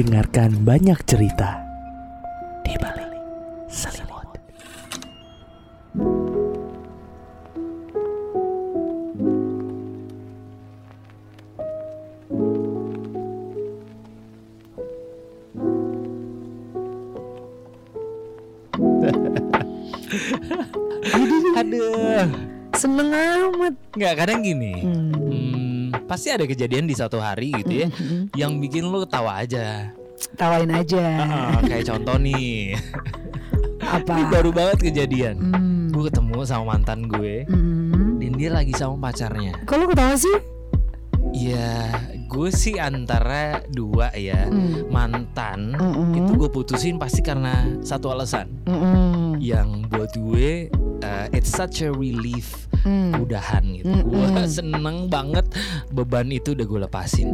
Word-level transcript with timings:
dengarkan 0.00 0.64
banyak 0.64 0.96
cerita 1.04 1.60
di 2.64 2.72
balik 2.80 3.12
selimut. 3.68 4.32
Aduh, 21.60 22.24
Seneng 22.72 23.12
amat. 23.12 23.74
nggak 23.92 24.14
kadang 24.16 24.40
gini. 24.40 24.80
Hmm. 24.80 25.09
Pasti 26.10 26.26
ada 26.26 26.42
kejadian 26.42 26.90
di 26.90 26.94
satu 26.98 27.22
hari 27.22 27.54
gitu 27.54 27.86
ya, 27.86 27.88
Hmm. 27.88 28.26
yang 28.34 28.58
bikin 28.58 28.82
lo 28.82 29.06
ketawa 29.06 29.46
aja. 29.46 29.94
Tawain 30.34 30.66
aja. 30.68 31.06
Ah, 31.22 31.62
kayak 31.62 31.86
contoh 31.86 32.18
nih, 32.18 32.74
Apa? 33.78 34.10
ini 34.10 34.22
baru 34.26 34.50
banget 34.50 34.90
kejadian. 34.90 35.36
Hmm. 35.38 35.94
Gue 35.94 36.10
ketemu 36.10 36.42
sama 36.42 36.74
mantan 36.74 37.06
gue, 37.06 37.46
Hmm. 37.46 38.18
dan 38.18 38.32
dia 38.34 38.50
lagi 38.50 38.74
sama 38.74 38.98
pacarnya. 39.06 39.54
Kalau 39.64 39.86
ketawa 39.86 40.18
sih? 40.18 40.34
Ya, 41.30 41.94
gue 42.26 42.50
sih 42.50 42.74
antara 42.74 43.62
dua 43.70 44.10
ya. 44.18 44.50
Hmm. 44.50 44.90
Mantan 44.90 45.78
Mm-mm. 45.78 46.18
itu 46.18 46.32
gue 46.34 46.50
putusin 46.50 46.98
pasti 46.98 47.22
karena 47.22 47.70
satu 47.86 48.10
alasan. 48.10 48.50
Mm-mm. 48.66 49.38
Yang 49.38 49.68
buat 49.86 50.10
gue, 50.18 50.74
uh, 51.06 51.26
it's 51.30 51.54
such 51.54 51.86
a 51.86 51.90
relief 51.94 52.66
mm. 52.84 53.12
udahan 53.20 53.64
gitu 53.76 53.88
mm 53.90 54.02
-mm. 54.02 54.10
gue 54.10 54.28
seneng 54.48 54.98
banget 55.10 55.46
beban 55.92 56.28
itu 56.32 56.52
udah 56.52 56.66
gue 56.66 56.80
lepasin 56.88 57.26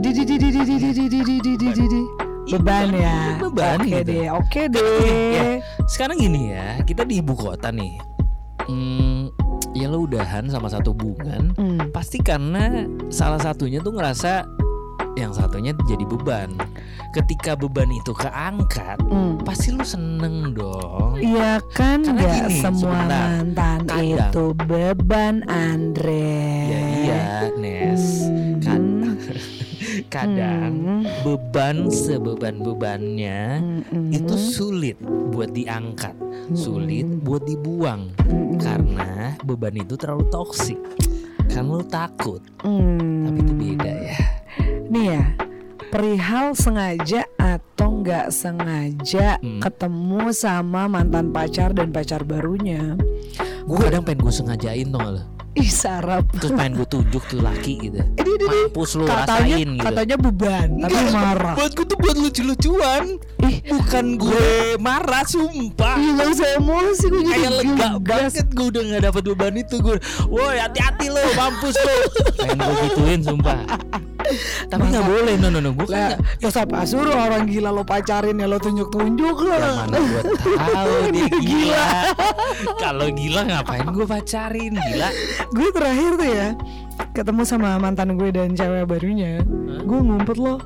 beban 2.46 2.94
ya 2.94 3.18
beban 3.42 3.78
oke 3.82 3.90
gitu. 3.90 4.06
deh 4.06 4.26
oke 4.30 4.62
deh 4.70 5.34
ya, 5.34 5.46
sekarang 5.90 6.16
gini 6.22 6.54
ya 6.54 6.78
kita 6.86 7.02
di 7.02 7.18
ibu 7.18 7.34
kota 7.34 7.74
nih 7.74 7.98
hmm, 8.70 9.34
ya 9.74 9.90
lo 9.90 10.06
udahan 10.06 10.46
sama 10.46 10.70
satu 10.70 10.94
hubungan 10.94 11.50
hmm. 11.58 11.90
pasti 11.90 12.22
karena 12.22 12.86
salah 13.10 13.42
satunya 13.42 13.82
tuh 13.82 13.98
ngerasa 13.98 14.46
yang 15.16 15.32
satunya 15.32 15.72
jadi 15.88 16.04
beban. 16.04 16.54
Ketika 17.10 17.56
beban 17.56 17.88
itu 17.88 18.12
keangkat, 18.12 19.00
Hmm. 19.00 19.40
pasti 19.40 19.72
lu 19.72 19.80
seneng 19.80 20.52
dong. 20.52 21.16
Iya 21.16 21.56
kan 21.72 22.04
Karena 22.04 22.12
nggak 22.12 22.36
gini, 22.44 22.60
semua 22.60 22.98
mantan 23.08 23.78
Kadang. 23.88 24.04
itu 24.28 24.44
beban 24.62 25.34
Andre. 25.48 26.36
Ya 26.68 26.80
iya, 27.00 27.24
Nes. 27.56 28.04
Hmm. 28.28 28.60
Kad- 28.60 28.84
kadang 30.14 30.72
Hmm. 30.76 31.02
beban 31.24 31.88
sebeban-bebannya 31.88 33.40
Hmm. 33.88 34.12
itu 34.12 34.34
sulit 34.36 35.00
buat 35.32 35.50
diangkat, 35.50 36.12
sulit 36.52 37.08
buat 37.24 37.40
dibuang 37.42 38.12
Hmm. 38.20 38.60
karena 38.60 39.32
beban 39.40 39.72
itu 39.74 39.96
terlalu 39.96 40.28
toksik. 40.28 40.76
Kan 41.46 41.72
lu 41.72 41.80
takut, 41.80 42.44
Hmm. 42.60 43.24
tapi 43.24 43.38
itu 43.40 43.52
beda 43.56 43.92
ya. 44.04 44.18
Nih 44.86 45.04
ya, 45.12 45.22
perihal 45.88 46.52
sengaja 46.52 47.26
atau 47.36 48.00
nggak 48.00 48.28
sengaja 48.28 49.38
Hmm. 49.38 49.58
ketemu 49.58 50.30
sama 50.30 50.86
mantan 50.86 51.30
pacar 51.30 51.70
dan 51.70 51.90
pacar 51.90 52.22
barunya. 52.22 52.94
Gue 53.62 53.78
kadang 53.80 54.02
pengen 54.02 54.22
gue 54.22 54.32
sengajain 54.32 54.86
tuh 54.86 55.00
lo. 55.00 55.22
Ih 55.56 55.66
sarap. 55.66 56.28
Terus 56.36 56.52
pengen 56.52 56.76
gue 56.76 56.84
tunjuk 56.86 57.24
tuh 57.24 57.40
laki 57.40 57.80
gitu. 57.80 57.96
Ini 57.98 58.28
ini 58.28 58.44
ini. 58.44 58.58
Mampus 58.68 58.90
lu 58.94 59.04
Katanya 59.04 59.24
rasain 59.40 59.68
gitu. 59.72 59.82
katanya 59.82 60.16
beban, 60.20 60.68
tapi 60.76 60.92
Enggak, 60.94 61.12
marah. 61.16 61.54
Buat 61.56 61.72
gue 61.72 61.86
tuh 61.86 61.98
buat 61.98 62.16
lucu-lucuan. 62.18 63.02
Ih, 63.40 63.56
Bukan 63.66 64.06
gue 64.16 64.46
marah 64.78 65.24
sumpah. 65.24 65.96
ih 65.96 66.10
gak 66.14 66.28
usah 66.30 66.48
emosi 66.56 67.04
gue 67.04 67.18
jadi 67.20 67.32
Kayak 67.32 67.52
lega 67.56 67.90
banget 67.98 68.46
gue 68.48 68.66
udah 68.68 68.82
gak 68.86 69.02
dapet 69.02 69.22
beban 69.26 69.54
itu 69.56 69.76
gue 69.78 69.96
Woi 70.26 70.56
hati-hati 70.56 71.06
lo 71.08 71.22
mampus 71.32 71.74
lo 71.76 71.94
Pengen 72.38 72.58
gue 72.58 72.76
gituin 72.84 73.20
sumpah 73.22 73.58
Tapi 74.66 74.82
Masa- 74.82 74.94
gak 74.94 75.06
boleh 75.06 75.34
no 75.36 75.48
no 75.48 75.58
no 75.60 75.70
Gue 75.72 75.86
Lah, 75.86 76.12
kan 76.12 76.18
ya 76.36 76.48
siapa 76.48 76.78
suruh 76.82 77.14
orang 77.14 77.44
gila 77.44 77.70
lo 77.70 77.82
pacarin 77.82 78.34
ya 78.34 78.44
lo 78.44 78.56
tunjuk-tunjuk 78.56 79.36
Yang 79.40 79.56
lah. 79.56 79.72
mana 79.80 79.98
gue 79.98 80.22
tahu 80.52 80.94
dia 81.14 81.28
gila. 81.36 81.86
Kalau 82.76 83.06
gila 83.08 83.40
ngapain 83.44 83.86
gue 83.86 84.06
pacarin? 84.06 84.72
Gila. 84.72 85.08
Gue 85.50 85.68
terakhir 85.70 86.10
tuh 86.14 86.28
ya 86.28 86.48
ketemu 87.12 87.42
sama 87.42 87.76
mantan 87.76 88.14
gue 88.14 88.28
dan 88.28 88.52
cewek 88.52 88.84
barunya. 88.84 89.40
Gue 89.82 89.98
ngumpet 89.98 90.36
loh. 90.36 90.58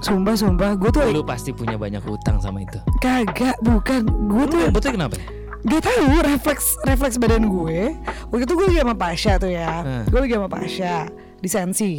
Sumpah 0.00 0.36
sumpah. 0.36 0.76
Gue 0.76 0.90
tuh 0.90 1.00
Lu 1.06 1.24
pasti 1.24 1.50
punya 1.50 1.74
banyak 1.74 2.04
utang 2.04 2.36
sama 2.36 2.60
itu. 2.60 2.76
Kagak 2.98 3.56
bukan. 3.60 4.04
Gue 4.28 4.44
tuh 4.44 4.58
ngumpetnya 4.62 4.92
kenapa? 4.94 5.16
Gak 5.64 5.80
tahu 5.80 6.20
refleks 6.20 6.76
refleks 6.84 7.16
badan 7.16 7.48
gue. 7.48 7.96
Waktu 8.28 8.44
itu 8.44 8.52
gue 8.52 8.66
lagi 8.68 8.78
sama 8.78 8.94
Pasha 8.94 9.32
tuh 9.36 9.48
ya. 9.48 9.80
Hmm. 9.80 10.04
gue 10.04 10.20
lagi 10.20 10.34
sama 10.34 10.44
Pasha 10.46 10.94
di 11.40 11.48
sensi 11.48 11.92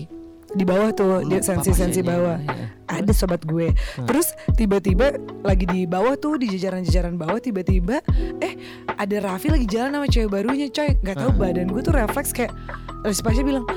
di 0.55 0.63
bawah 0.63 0.89
tuh 0.89 1.21
di 1.21 1.35
Lupa 1.35 1.45
sensi 1.45 1.71
sensi 1.71 1.99
Pasyanya, 1.99 2.09
bawah 2.09 2.37
ya. 2.39 2.65
ada 2.87 3.11
sobat 3.11 3.43
gue 3.43 3.75
Hmm. 3.75 4.07
terus 4.07 4.27
tiba-tiba 4.55 5.11
lagi 5.43 5.67
di 5.67 5.83
bawah 5.83 6.15
tuh 6.15 6.39
di 6.39 6.47
jajaran-jajaran 6.47 7.19
bawah 7.19 7.37
tiba-tiba 7.37 7.99
eh 8.39 8.55
ada 8.87 9.15
Raffi 9.21 9.51
lagi 9.51 9.67
jalan 9.67 9.91
sama 9.93 10.07
cewek 10.07 10.31
barunya 10.31 10.67
coy 10.69 10.95
nggak 10.95 11.15
tahu 11.15 11.29
Hmm. 11.29 11.41
badan 11.41 11.67
gue 11.67 11.81
tuh 11.81 11.93
refleks 11.93 12.31
kayak 12.31 12.55
terus 13.03 13.19
Pasha 13.19 13.43
bilang 13.43 13.67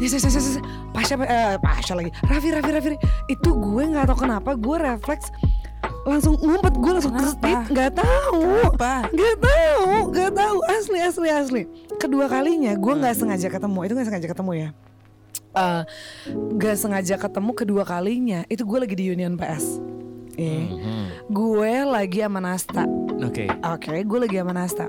Yes, 0.00 0.16
yes, 0.16 0.24
yes, 0.24 0.32
yes, 0.32 0.46
yes. 0.56 0.64
Pasha, 0.96 1.12
eh, 1.20 1.60
Pasha 1.60 1.92
lagi. 1.92 2.08
Raffi, 2.24 2.48
Raffi, 2.48 2.72
Raffi. 2.72 2.96
Itu 3.28 3.52
gue 3.52 3.84
nggak 3.84 4.08
tahu 4.08 4.24
kenapa 4.24 4.56
gue 4.56 4.76
refleks 4.80 5.28
langsung 6.08 6.40
ngumpet 6.40 6.72
gue 6.72 6.92
langsung 6.94 7.12
kesetit 7.12 7.68
nggak 7.68 8.00
tahu 8.00 8.40
Apa? 8.72 9.12
Gak 9.12 9.36
tahu, 9.36 10.08
gak 10.08 10.32
tahu 10.32 10.56
asli 10.72 10.98
asli 11.04 11.28
asli. 11.28 11.62
Kedua 12.00 12.32
kalinya 12.32 12.72
gue 12.72 12.92
nggak 12.96 13.12
sengaja 13.12 13.52
ketemu, 13.52 13.78
itu 13.84 13.92
nggak 13.92 14.08
sengaja 14.08 14.28
ketemu 14.32 14.52
ya. 14.56 14.68
Eh, 15.50 15.82
Gak 16.56 16.76
sengaja 16.76 17.14
ketemu 17.16 17.50
kedua 17.52 17.82
kalinya 17.82 18.46
itu 18.46 18.62
gue 18.62 18.78
lagi 18.78 18.94
di 18.94 19.08
Union 19.08 19.34
PS. 19.34 19.82
Eh, 20.34 20.62
Mhm. 20.64 21.04
gue 21.28 21.72
lagi 21.84 22.18
sama 22.20 22.38
Nasta. 22.38 22.86
Oke 23.20 23.50
Oke, 23.60 23.94
gue 24.00 24.18
lagi 24.20 24.36
sama 24.36 24.52
Nasta. 24.52 24.86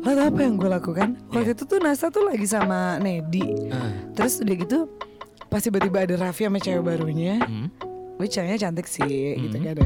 Lo 0.00 0.10
tau 0.10 0.24
apa 0.24 0.40
yang 0.40 0.54
gue 0.54 0.66
lakukan? 0.66 1.08
Waktu 1.28 1.52
itu 1.52 1.64
tuh 1.64 1.78
Nasta 1.78 2.08
tuh 2.08 2.24
lagi 2.24 2.42
sama 2.44 2.98
Nedi. 2.98 3.42
Ah, 3.68 3.90
Terus 4.12 4.38
udah 4.38 4.54
gitu, 4.56 4.78
pas 5.46 5.58
tiba-tiba 5.58 6.02
ada 6.02 6.14
Raffi 6.16 6.46
sama 6.46 6.56
cewek 6.56 6.82
barunya. 6.82 7.38
hmm. 7.38 7.68
Gue 8.14 8.26
ceweknya 8.26 8.58
cantik 8.60 8.86
sih, 8.86 9.02
gitu 9.36 9.56
Hmm. 9.56 9.64
kan 9.64 9.72
ada. 9.72 9.84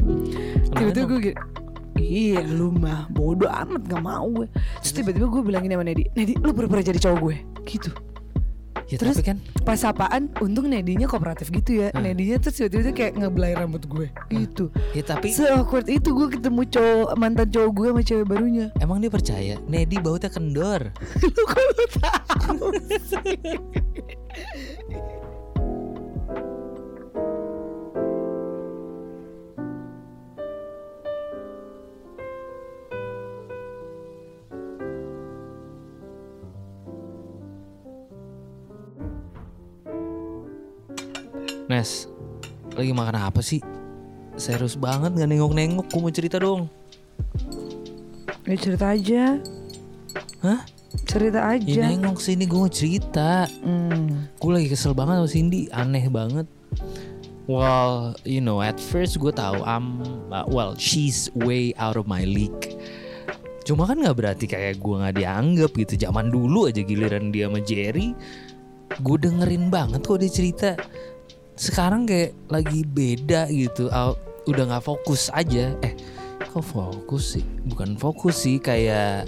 Tiba-tiba 0.71 1.05
gue 1.07 1.19
gitu 1.23 1.37
Iya 1.97 2.45
lu 2.45 2.69
mah 2.69 3.09
bodoh 3.09 3.49
amat 3.49 3.81
gak 3.83 3.97
mau 3.99 4.29
gue 4.29 4.45
Terus 4.79 4.93
tiba-tiba 4.93 5.25
gue 5.25 5.41
bilangin 5.41 5.73
sama 5.73 5.81
Nedi 5.81 6.05
Nedi 6.13 6.37
lu 6.37 6.53
pura-pura 6.53 6.79
jadi 6.79 7.01
cowok 7.01 7.19
gue 7.19 7.35
Gitu 7.65 7.89
Ya 8.87 8.95
Terus- 8.95 9.19
tapi 9.19 9.27
kan 9.27 9.37
Pas 9.67 9.83
apaan 9.83 10.31
untung 10.39 10.71
Nedinya 10.71 11.11
kooperatif 11.11 11.51
gitu 11.51 11.83
ya. 11.83 11.91
Hmm. 11.91 12.07
Nedinya 12.07 12.39
terus 12.39 12.55
tiba-tiba 12.55 12.95
kayak 12.95 13.13
ngebelai 13.19 13.51
rambut 13.51 13.83
gue. 13.83 14.07
Gitu. 14.31 14.71
Ya 14.95 15.03
tapi 15.03 15.35
Se-awkward 15.35 15.91
itu 15.91 16.15
gue 16.15 16.27
ketemu 16.31 16.61
cowok 16.71 17.09
Mantan 17.19 17.47
cowok 17.51 17.71
gue 17.75 17.87
sama 17.91 18.01
cewek 18.01 18.25
barunya. 18.25 18.65
Emang 18.79 19.03
dia 19.03 19.11
percaya? 19.11 19.59
Nedi 19.67 19.99
bautnya 19.99 20.31
kendor. 20.31 20.95
Lu 21.23 21.41
kok 21.43 21.59
lu 21.59 21.85
tahu 21.99 22.67
Lagi 42.87 42.95
makan 42.95 43.19
apa 43.19 43.43
sih? 43.43 43.59
Serius 44.39 44.79
banget 44.79 45.11
gak 45.19 45.27
nengok-nengok 45.27 45.91
Gue 45.91 45.99
mau 45.99 46.07
cerita 46.07 46.39
dong 46.39 46.71
Ya 48.47 48.55
cerita 48.55 48.95
aja 48.95 49.43
Hah? 50.39 50.63
Cerita 51.03 51.51
Ya 51.51 51.59
aja 51.59 51.83
nengok 51.91 52.23
sini 52.23 52.47
gue 52.47 52.55
mau 52.55 52.71
cerita 52.71 53.43
Hmm. 53.59 54.31
Gue 54.39 54.51
lagi 54.55 54.71
kesel 54.71 54.95
banget 54.95 55.19
sama 55.19 55.27
Cindy 55.27 55.67
Aneh 55.67 56.07
banget 56.07 56.47
Well, 57.43 58.15
you 58.23 58.39
know, 58.39 58.63
at 58.63 58.79
first 58.79 59.19
gue 59.19 59.35
tahu 59.35 59.67
I'm, 59.67 59.99
uh, 60.31 60.47
well, 60.47 60.79
she's 60.79 61.27
way 61.35 61.75
out 61.79 61.95
of 61.95 62.03
my 62.03 62.27
league. 62.27 62.75
Cuma 63.63 63.87
kan 63.87 64.03
nggak 64.03 64.19
berarti 64.19 64.45
kayak 64.51 64.83
gue 64.83 64.95
nggak 64.99 65.15
dianggap 65.15 65.71
gitu. 65.79 65.95
Zaman 65.95 66.27
dulu 66.27 66.67
aja 66.67 66.83
giliran 66.83 67.31
dia 67.31 67.47
sama 67.47 67.63
Jerry, 67.63 68.11
gue 68.99 69.17
dengerin 69.23 69.71
banget 69.71 70.03
kok 70.03 70.19
dia 70.19 70.27
cerita. 70.27 70.75
Sekarang 71.57 72.05
kayak 72.05 72.37
lagi 72.47 72.85
beda 72.85 73.49
gitu. 73.49 73.89
Udah 74.47 74.63
nggak 74.69 74.85
fokus 74.85 75.33
aja. 75.33 75.73
Eh, 75.81 75.93
kok 76.45 76.63
fokus 76.63 77.35
sih? 77.35 77.45
Bukan 77.65 77.97
fokus 77.97 78.45
sih, 78.45 78.61
kayak 78.61 79.27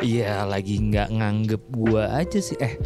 ya 0.00 0.44
lagi 0.44 0.80
nggak 0.80 1.08
nganggep 1.10 1.62
gue 1.72 2.02
aja 2.04 2.38
sih. 2.38 2.60
Eh, 2.60 2.76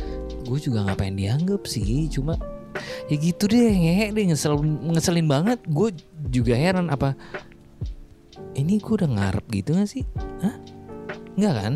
gue 0.47 0.59
juga 0.62 0.87
nggak 0.87 0.99
pengen 1.03 1.19
dianggap 1.19 1.67
sih. 1.67 2.06
Cuma 2.06 2.39
ya 3.11 3.17
gitu 3.19 3.45
deh 3.47 3.71
ngehe 3.71 4.11
deh 4.11 4.25
ngesel 4.33 4.59
ngeselin 4.62 5.29
banget 5.29 5.59
gue 5.69 5.95
juga 6.33 6.55
heran 6.57 6.91
apa 6.91 7.15
ini 8.59 8.79
gue 8.79 8.95
udah 8.95 9.11
ngarep 9.11 9.45
gitu 9.50 9.77
gak 9.77 9.91
sih 9.91 10.05
Hah? 10.43 10.57
Enggak 11.35 11.55
kan 11.59 11.75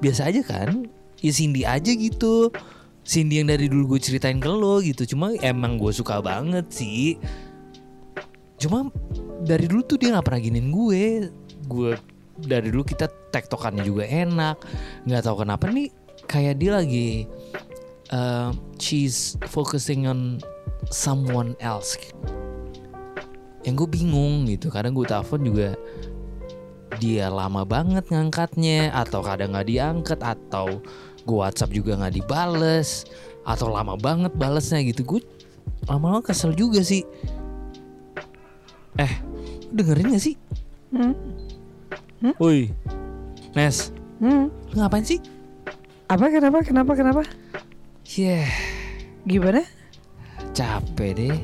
biasa 0.00 0.28
aja 0.28 0.40
kan 0.44 0.88
ya 1.20 1.32
Cindy 1.32 1.62
aja 1.64 1.92
gitu 1.92 2.52
Cindy 3.04 3.44
yang 3.44 3.52
dari 3.52 3.68
dulu 3.68 3.94
gue 3.94 4.00
ceritain 4.00 4.40
ke 4.40 4.48
lo 4.48 4.80
gitu. 4.80 5.04
Cuma 5.04 5.36
emang 5.44 5.76
gue 5.76 5.92
suka 5.92 6.24
banget 6.24 6.64
sih. 6.72 7.20
Cuma 8.56 8.88
dari 9.44 9.68
dulu 9.68 9.84
tuh 9.84 10.00
dia 10.00 10.16
nggak 10.16 10.24
pernah 10.24 10.40
giniin 10.40 10.68
gue. 10.72 11.02
Gue 11.68 11.90
dari 12.40 12.72
dulu 12.72 12.82
kita 12.82 13.06
tektokannya 13.28 13.84
juga 13.84 14.08
enak. 14.08 14.56
Nggak 15.04 15.22
tahu 15.28 15.44
kenapa 15.44 15.68
nih 15.68 15.92
kayak 16.24 16.56
dia 16.56 16.70
lagi 16.80 17.28
uh, 18.08 18.56
she's 18.80 19.36
focusing 19.52 20.08
on 20.08 20.40
someone 20.88 21.52
else. 21.60 22.00
Yang 23.68 23.84
gue 23.84 23.88
bingung 24.00 24.48
gitu. 24.48 24.72
Kadang 24.72 24.96
gue 24.96 25.04
telepon 25.04 25.44
juga 25.44 25.76
dia 26.98 27.26
lama 27.28 27.66
banget 27.66 28.06
ngangkatnya 28.08 28.94
atau 28.94 29.20
kadang 29.20 29.52
nggak 29.52 29.66
diangkat 29.66 30.20
atau 30.22 30.78
gue 31.24 31.36
WhatsApp 31.36 31.72
juga 31.72 31.96
nggak 31.96 32.14
dibales 32.14 33.08
atau 33.42 33.68
lama 33.68 33.94
banget 33.94 34.32
balesnya 34.32 34.80
gitu 34.80 35.04
gue 35.06 35.20
lama-lama 35.84 36.20
kesel 36.20 36.52
juga 36.52 36.80
sih 36.80 37.04
eh 38.96 39.12
dengerin 39.68 40.12
gak 40.12 40.22
sih 40.22 40.36
Hmm. 40.94 41.10
Woi 42.38 42.70
Nes 43.52 43.90
Hmm. 44.16 44.46
lu 44.70 44.78
ngapain 44.78 45.02
sih 45.02 45.18
Apa 46.06 46.30
kenapa 46.30 46.62
kenapa 46.62 46.92
kenapa? 46.94 47.22
Yeah 48.06 48.46
Gimana? 49.24 49.66
capek 50.52 51.10
deh 51.12 51.38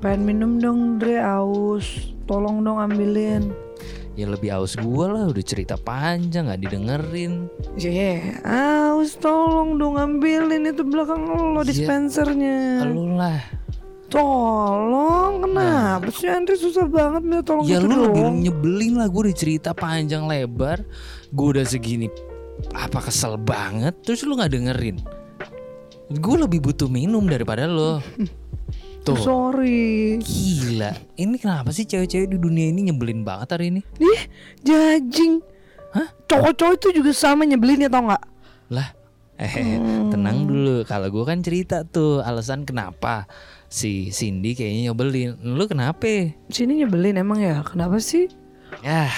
Pengen 0.00 0.24
minum 0.24 0.56
dong 0.56 0.80
Dre 0.96 1.20
aus. 1.20 2.08
Tolong 2.24 2.60
dong 2.60 2.78
ambilin. 2.78 3.52
ya 4.12 4.26
lebih 4.26 4.52
aus 4.54 4.74
gue 4.74 5.04
lah 5.04 5.28
udah 5.28 5.44
cerita 5.44 5.76
panjang 5.76 6.48
nggak 6.48 6.60
didengerin 6.62 7.48
Yeah, 7.74 8.40
aus 9.00 9.16
tolong 9.16 9.74
dong 9.74 9.96
ambilin 9.96 10.68
itu 10.68 10.84
belakang 10.84 11.24
lo 11.24 11.60
Iya. 11.60 11.66
dispensernya. 11.66 12.84
lu 12.86 13.16
lah 13.16 13.40
Tolong, 14.10 15.38
kenapa 15.40 16.10
sih 16.10 16.26
Andre 16.26 16.52
susah 16.52 16.82
banget 16.84 17.22
minta 17.22 17.46
tolong 17.46 17.62
ya 17.62 17.78
gitu 17.78 17.86
lu 17.86 18.10
lebih 18.10 18.22
nyebelin 18.42 18.98
lah 18.98 19.06
gue 19.06 19.20
udah 19.24 19.36
cerita 19.38 19.70
panjang 19.70 20.26
lebar 20.26 20.82
gue 21.30 21.46
udah 21.48 21.62
segini 21.62 22.10
apa 22.74 23.00
kesel 23.00 23.38
banget 23.38 23.94
terus 24.02 24.20
lu 24.20 24.34
nggak 24.34 24.50
dengerin 24.50 24.98
gue 26.10 26.36
lebih 26.36 26.58
butuh 26.60 26.90
minum 26.90 27.22
daripada 27.22 27.64
lo 27.64 28.02
tuh 29.06 29.14
Sorry. 29.16 30.18
gila 30.18 30.90
ini 31.14 31.38
kenapa 31.38 31.70
sih 31.70 31.86
cewek-cewek 31.86 32.28
di 32.28 32.36
dunia 32.36 32.66
ini 32.66 32.90
nyebelin 32.90 33.22
banget 33.22 33.54
hari 33.54 33.70
ini 33.70 33.80
Ih, 33.96 34.22
jajing. 34.60 35.38
Hah? 35.90 36.06
Cowok-cowok 36.26 36.74
itu 36.76 36.88
juga 36.98 37.10
sama 37.10 37.42
nyebelin 37.42 37.82
ya 37.82 37.90
tau 37.90 38.06
nggak? 38.06 38.22
Lah 38.70 38.94
eh 39.40 39.80
tenang 40.12 40.44
dulu. 40.44 40.84
Kalau 40.84 41.08
gue 41.08 41.24
kan 41.24 41.40
cerita 41.40 41.82
tuh 41.82 42.20
alasan 42.20 42.68
kenapa 42.68 43.24
si 43.66 44.12
Cindy 44.12 44.52
kayaknya 44.52 44.92
nyebelin. 44.92 45.36
Lu 45.40 45.64
kenapa? 45.64 46.36
Sini 46.52 46.84
nyebelin 46.84 47.16
emang 47.16 47.40
ya? 47.40 47.64
Kenapa 47.64 47.96
sih? 47.98 48.28
ya 48.80 49.08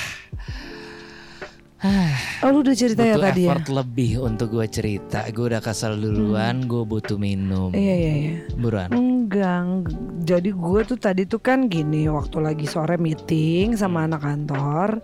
Oh 2.42 2.54
lu 2.54 2.62
udah 2.62 2.78
cerita 2.78 3.02
ya 3.02 3.18
butuh 3.18 3.26
tadi 3.26 3.42
ya? 3.42 3.50
effort 3.50 3.66
lebih 3.74 4.10
untuk 4.22 4.54
gue 4.54 4.66
cerita. 4.70 5.26
Gue 5.34 5.50
udah 5.50 5.58
kesel 5.58 5.98
duluan 5.98 6.70
gue 6.70 6.86
butuh 6.86 7.18
minum. 7.18 7.74
Iya 7.74 7.94
iya 7.98 8.12
iya. 8.14 8.34
buruan. 8.54 8.94
Enggak, 8.94 9.50
eng- 9.66 9.90
jadi 10.22 10.54
gue 10.54 10.80
tuh 10.86 10.94
tadi 10.94 11.26
tuh 11.26 11.42
kan 11.42 11.66
gini 11.66 12.06
waktu 12.06 12.38
lagi 12.38 12.70
sore 12.70 13.02
meeting 13.02 13.74
sama 13.74 14.06
anak 14.06 14.22
kantor 14.22 15.02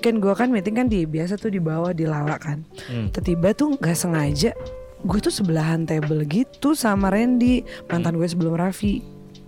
Kan 0.00 0.18
gue 0.18 0.32
kan 0.32 0.48
meeting 0.48 0.74
kan 0.74 0.86
di 0.86 1.04
biasa 1.04 1.36
tuh 1.36 1.48
di 1.48 1.60
bawah 1.60 1.92
di 1.92 2.04
lala 2.04 2.36
kan 2.36 2.64
Hmm. 2.88 3.12
Tiba-tiba 3.12 3.52
tuh 3.52 3.76
nggak 3.76 3.94
sengaja 3.94 4.50
gue 5.00 5.18
tuh 5.18 5.30
sebelahan 5.30 5.84
table 5.84 6.24
gitu 6.24 6.72
sama 6.72 7.08
Randy 7.08 7.60
mantan 7.86 8.16
gue 8.16 8.24
sebelum 8.24 8.52
Raffi 8.52 9.00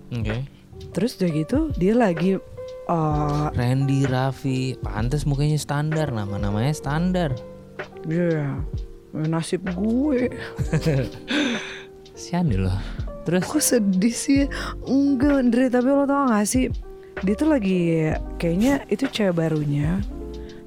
Oke. 0.08 0.44
Terus 0.93 1.16
udah 1.16 1.31
gitu 1.31 1.58
dia 1.75 1.93
lagi 1.93 2.37
eh 2.82 3.46
Randy 3.50 4.04
Raffi, 4.04 4.76
pantas 4.78 5.25
mukanya 5.25 5.56
standar, 5.56 6.08
nama-namanya 6.08 6.72
standar. 6.72 7.31
ya 8.04 8.60
nasib 9.12 9.64
gue 9.72 10.28
Sian 12.12 12.49
loh. 12.49 12.76
Terus 13.22 13.44
Kok 13.44 13.62
sedih 13.62 14.10
sih 14.10 14.43
Enggak 14.82 15.46
Andre 15.46 15.70
Tapi 15.70 15.87
lo 15.87 16.04
tau 16.04 16.26
gak 16.26 16.43
sih 16.43 16.66
Dia 17.22 17.34
tuh 17.38 17.54
lagi 17.54 18.10
Kayaknya 18.34 18.82
itu 18.90 19.06
cewek 19.06 19.38
barunya 19.38 20.02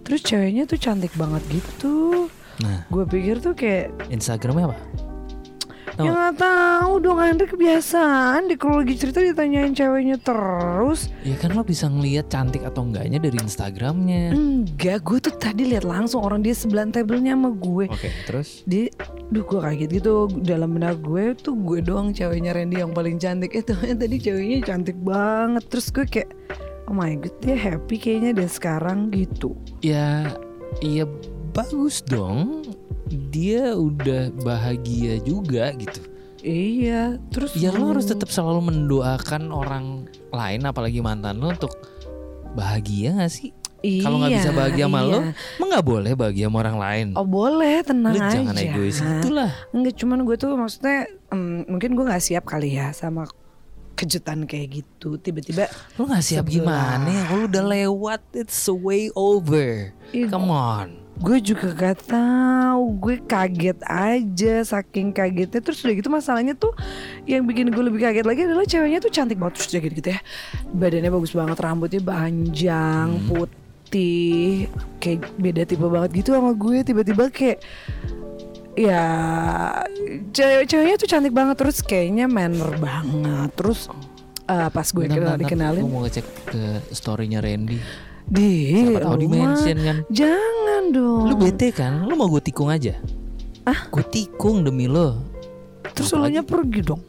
Terus 0.05 0.21
ceweknya 0.21 0.69
tuh 0.69 0.77
cantik 0.77 1.11
banget 1.17 1.41
gitu. 1.49 2.29
Nah, 2.61 2.85
Gue 2.93 3.03
pikir 3.09 3.41
tuh 3.41 3.57
kayak 3.57 3.89
Instagramnya 4.13 4.69
apa? 4.71 4.77
Tahu 5.95 6.03
Ya 6.03 6.11
gak 6.11 6.35
tahu 6.43 6.93
dong 6.99 7.19
Andre 7.23 7.47
kebiasaan. 7.47 8.51
Deh 8.51 8.59
Kalau 8.59 8.83
lagi 8.83 8.99
cerita 8.99 9.23
ditanyain 9.23 9.71
ceweknya 9.71 10.19
terus. 10.19 11.07
Ya 11.23 11.39
kan 11.39 11.55
lo 11.55 11.63
bisa 11.63 11.87
ngelihat 11.87 12.27
cantik 12.27 12.67
atau 12.67 12.83
enggaknya 12.83 13.17
dari 13.17 13.39
Instagramnya. 13.39 14.35
Enggak 14.35 15.07
Gue 15.07 15.23
tuh 15.23 15.33
tadi 15.39 15.71
lihat 15.71 15.87
langsung 15.87 16.19
Orang 16.21 16.43
dia 16.43 16.51
sebelah 16.51 16.83
tablenya 16.91 17.33
sama 17.39 17.55
gue. 17.55 17.87
Oke, 17.87 18.11
terus? 18.27 18.61
Dia 18.67 18.91
Duh 19.31 19.41
gue 19.47 19.57
kaget 19.57 19.89
gitu. 20.03 20.27
Dalam 20.43 20.75
benak 20.75 20.99
gue 20.99 21.33
tuh 21.33 21.55
gue 21.55 21.79
doang 21.79 22.11
ceweknya 22.11 22.53
Randy 22.53 22.83
yang 22.83 22.91
paling 22.91 23.15
cantik. 23.15 23.55
Itu 23.55 23.73
tadi 23.73 24.19
ceweknya 24.19 24.67
cantik 24.67 24.99
banget. 24.99 25.63
Terus 25.71 25.87
gue 25.95 26.05
kayak 26.05 26.29
Oh 26.85 26.93
my 26.93 27.17
god 27.17 27.33
dia 27.41 27.57
happy 27.57 27.97
kayaknya 27.97 28.31
deh 28.37 28.49
sekarang 28.49 29.09
gitu 29.09 29.57
ya 29.81 30.29
iya 30.79 31.05
bagus 31.55 32.03
dong. 32.03 32.67
Dia 33.31 33.71
udah 33.71 34.33
bahagia 34.43 35.21
juga 35.21 35.71
gitu. 35.77 36.01
Iya 36.43 37.15
Terus 37.31 37.55
Ya 37.55 37.71
lo 37.71 37.95
harus 37.95 38.05
tetap 38.05 38.27
selalu 38.27 38.69
mendoakan 38.69 39.49
orang 39.49 39.85
lain 40.29 40.61
apalagi 40.67 40.99
mantan 40.99 41.39
lo 41.39 41.55
untuk 41.55 41.71
bahagia 42.53 43.15
gak 43.17 43.31
sih? 43.31 43.49
Kalau 44.01 44.17
nggak 44.17 44.33
bisa 44.33 44.49
Iya, 44.49 44.57
bahagia 44.57 44.85
sama 44.89 44.99
lo, 45.05 45.19
iya. 45.21 45.31
emang 45.61 45.69
nggak 45.69 45.85
boleh 45.85 46.11
bahagia 46.17 46.45
sama 46.49 46.57
orang 46.65 46.77
lain. 46.81 47.07
Oh 47.13 47.27
boleh 47.29 47.75
tenang 47.85 48.13
Lu 48.17 48.19
aja 48.19 48.33
jangan 48.33 48.55
egois 48.57 48.97
itu 48.97 49.29
lah. 49.29 49.51
Enggak 49.69 49.93
cuman 50.01 50.19
gue 50.25 50.35
tuh 50.35 50.51
maksudnya 50.57 50.97
em, 51.29 51.61
Mungkin 51.69 51.93
gue 51.93 52.05
gak 52.09 52.23
siap 52.25 52.49
kali 52.49 52.73
ya 52.73 52.89
Sama 52.91 53.29
kejutan 53.95 54.43
kayak 54.43 54.83
gitu 54.83 55.15
Tiba-tiba 55.15 55.71
Lu 55.95 56.05
nggak 56.05 56.21
siap 56.21 56.45
Sebelah. 56.45 56.99
gimana? 56.99 57.09
ya? 57.09 57.23
Lu 57.31 57.47
udah 57.47 57.63
lewat, 57.65 58.21
it's 58.33 58.67
way 58.67 59.07
over. 59.13 59.95
Ih, 60.11 60.27
Come 60.27 60.51
on. 60.51 60.89
Gue 61.15 61.39
juga 61.39 61.71
gak 61.71 62.11
tahu, 62.11 62.83
gue 62.99 63.23
kaget 63.23 63.79
aja 63.81 64.53
saking 64.61 65.09
kagetnya. 65.09 65.63
Terus 65.63 65.79
udah 65.79 65.95
gitu 65.95 66.09
masalahnya 66.09 66.51
tuh 66.53 66.75
yang 67.23 67.41
bikin 67.41 67.71
gue 67.71 67.79
lebih 67.81 68.03
kaget 68.03 68.25
lagi 68.25 68.43
adalah 68.43 68.67
ceweknya 68.67 68.99
tuh 68.99 69.07
cantik 69.09 69.39
banget 69.39 69.55
terus 69.55 69.69
jaga 69.71 69.87
gitu 69.89 70.09
ya. 70.11 70.19
Badannya 70.67 71.07
bagus 71.09 71.31
banget, 71.31 71.55
rambutnya 71.55 72.03
panjang, 72.03 73.07
Hmm. 73.15 73.27
putih, 73.31 74.67
kayak 74.97 75.31
beda 75.35 75.63
tipe 75.63 75.87
banget 75.87 76.11
gitu 76.13 76.35
sama 76.35 76.51
gue. 76.51 76.83
Tiba-tiba 76.83 77.31
kayak 77.31 77.63
ya 78.75 79.03
cewek-ceweknya 80.31 80.95
tuh 80.99 81.07
cantik 81.07 81.33
banget 81.33 81.55
terus 81.57 81.79
kayaknya 81.81 82.27
manner 82.27 82.75
banget. 82.77 83.49
Terus 83.55 83.87
eh, 84.45 84.69
pas 84.69 84.87
gue 84.87 85.05
kenal, 85.07 85.35
dikenalin 85.39 85.81
Gue 85.81 85.91
mau 85.91 86.03
ngecek 86.03 86.25
ke 86.45 86.63
storynya 86.91 87.39
Randy. 87.39 87.79
di 88.25 88.73
Siapa 88.73 89.05
tahu 89.05 89.17
di 89.21 89.27
mention 89.29 89.77
kan. 89.79 89.97
Jangan 90.09 90.83
dong. 90.89 91.23
Lu 91.29 91.35
bete 91.37 91.69
kan? 91.69 92.03
Lu 92.05 92.17
mau 92.17 92.27
gue 92.27 92.41
tikung 92.41 92.73
aja? 92.73 92.97
Ah? 93.65 93.85
Gue 93.89 94.01
tikung 94.05 94.65
demi 94.65 94.85
lo. 94.85 95.17
Terus 95.93 96.09
Apalagi- 96.09 96.37
elunya 96.37 96.43
pergi 96.43 96.81
dong. 96.81 97.01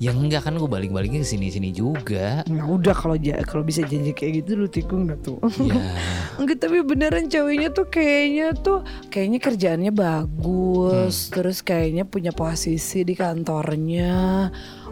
Ya 0.00 0.16
enggak 0.16 0.48
kan 0.48 0.56
gue 0.56 0.64
balik-baliknya 0.64 1.20
ke 1.20 1.28
sini-sini 1.28 1.76
juga. 1.76 2.40
Ya 2.48 2.64
udah 2.64 2.96
kalau 2.96 3.20
ja- 3.20 3.44
kalau 3.44 3.60
bisa 3.60 3.84
janji 3.84 4.16
kayak 4.16 4.40
gitu 4.40 4.56
lu 4.56 4.64
tikung 4.64 5.04
gak 5.04 5.20
tuh? 5.20 5.36
ya, 5.60 5.76
Enggak 6.40 6.56
tapi 6.56 6.80
beneran 6.80 7.28
ceweknya 7.28 7.68
tuh 7.68 7.84
kayaknya 7.84 8.56
tuh 8.56 8.80
kayaknya 9.12 9.38
kerjaannya 9.44 9.92
bagus, 9.92 11.28
terus 11.28 11.60
kayaknya 11.60 12.08
punya 12.08 12.32
posisi 12.32 13.04
di 13.04 13.12
kantornya. 13.12 14.48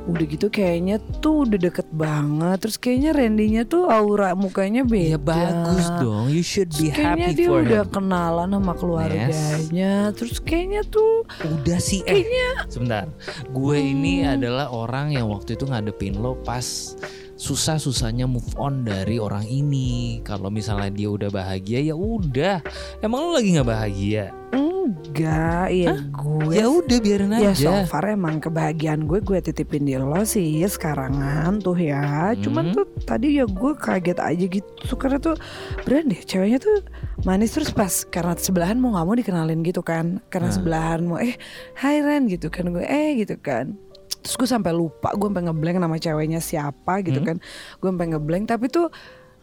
Udah 0.09 0.25
gitu 0.25 0.49
kayaknya 0.49 0.97
tuh 1.21 1.45
udah 1.45 1.61
deket 1.61 1.85
banget. 1.93 2.65
Terus 2.65 2.77
kayaknya 2.81 3.13
Randy-nya 3.13 3.63
tuh 3.69 3.93
aura 3.93 4.33
mukanya 4.33 4.81
beda. 4.81 5.15
ya 5.15 5.19
bagus 5.21 5.85
dong. 6.01 6.33
You 6.33 6.41
should 6.41 6.73
be 6.75 6.89
Terus 6.89 6.97
kayaknya 6.97 7.29
happy 7.29 7.37
dia 7.37 7.49
for 7.53 7.61
udah 7.61 7.83
him. 7.85 7.93
kenalan 7.93 8.49
sama 8.57 8.73
keluarganya. 8.73 9.93
Terus 10.17 10.41
kayaknya 10.41 10.83
tuh 10.89 11.29
Udah 11.45 11.79
sih 11.79 12.01
eh 12.09 12.25
sebentar. 12.67 13.05
Gue 13.53 13.85
ini 13.85 14.25
adalah 14.25 14.73
orang 14.73 15.13
yang 15.13 15.29
waktu 15.29 15.55
itu 15.55 15.69
ngadepin 15.69 16.17
lo 16.17 16.41
pas 16.41 16.97
susah-susahnya 17.39 18.27
move 18.27 18.49
on 18.57 18.83
dari 18.83 19.21
orang 19.21 19.45
ini. 19.45 20.19
Kalau 20.25 20.49
misalnya 20.49 20.89
dia 20.91 21.07
udah 21.07 21.29
bahagia 21.29 21.85
ya 21.85 21.95
udah. 21.95 22.65
Emang 22.99 23.29
lo 23.29 23.37
lagi 23.37 23.55
nggak 23.55 23.69
bahagia? 23.69 24.33
Enggak, 24.81 25.67
ya 25.71 25.93
gue 25.99 26.55
Ya 26.55 26.67
udah 26.67 26.99
biarin 26.99 27.35
Ya 27.35 27.51
so 27.53 27.69
aja. 27.69 27.85
far 27.85 28.07
emang 28.07 28.39
kebahagiaan 28.39 29.05
gue 29.05 29.19
gue 29.19 29.39
titipin 29.41 29.83
di 29.83 29.95
lo 29.95 30.23
sih 30.23 30.63
sekarangan 30.63 31.59
tuh 31.59 31.77
ya 31.77 32.31
Cuman 32.37 32.71
Hmm. 32.71 32.75
tuh 32.75 32.87
tadi 33.03 33.37
ya 33.37 33.45
gue 33.45 33.73
kaget 33.75 34.19
aja 34.19 34.45
gitu 34.47 34.65
Karena 34.95 35.19
tuh 35.19 35.35
beneran 35.83 36.09
deh 36.09 36.21
ceweknya 36.21 36.59
tuh 36.59 36.81
manis 37.23 37.51
terus 37.51 37.69
pas 37.69 37.91
Karena 38.05 38.33
sebelahan 38.35 38.77
mau 38.77 38.93
gak 38.93 39.05
mau 39.05 39.15
dikenalin 39.15 39.61
gitu 39.63 39.81
kan 39.81 40.23
Karena 40.27 40.47
Nah. 40.47 40.55
sebelahan 40.55 41.01
mau 41.03 41.19
eh 41.19 41.35
hai 41.77 41.99
Ren 41.99 42.27
gitu 42.27 42.49
kan 42.49 42.69
Gue 42.69 42.83
eh 42.83 43.19
gitu 43.19 43.37
kan 43.37 43.75
Terus 44.19 44.35
gue 44.37 44.49
sampai 44.51 44.73
lupa 44.73 45.13
gue 45.13 45.27
sampai 45.27 45.45
ngeblank 45.45 45.77
nama 45.79 45.95
ceweknya 45.95 46.39
siapa 46.39 47.01
gitu 47.01 47.19
Hmm. 47.19 47.29
kan 47.29 47.37
Gue 47.77 47.89
sampai 47.89 48.07
ngeblank 48.09 48.45
tapi 48.47 48.67
tuh 48.67 48.89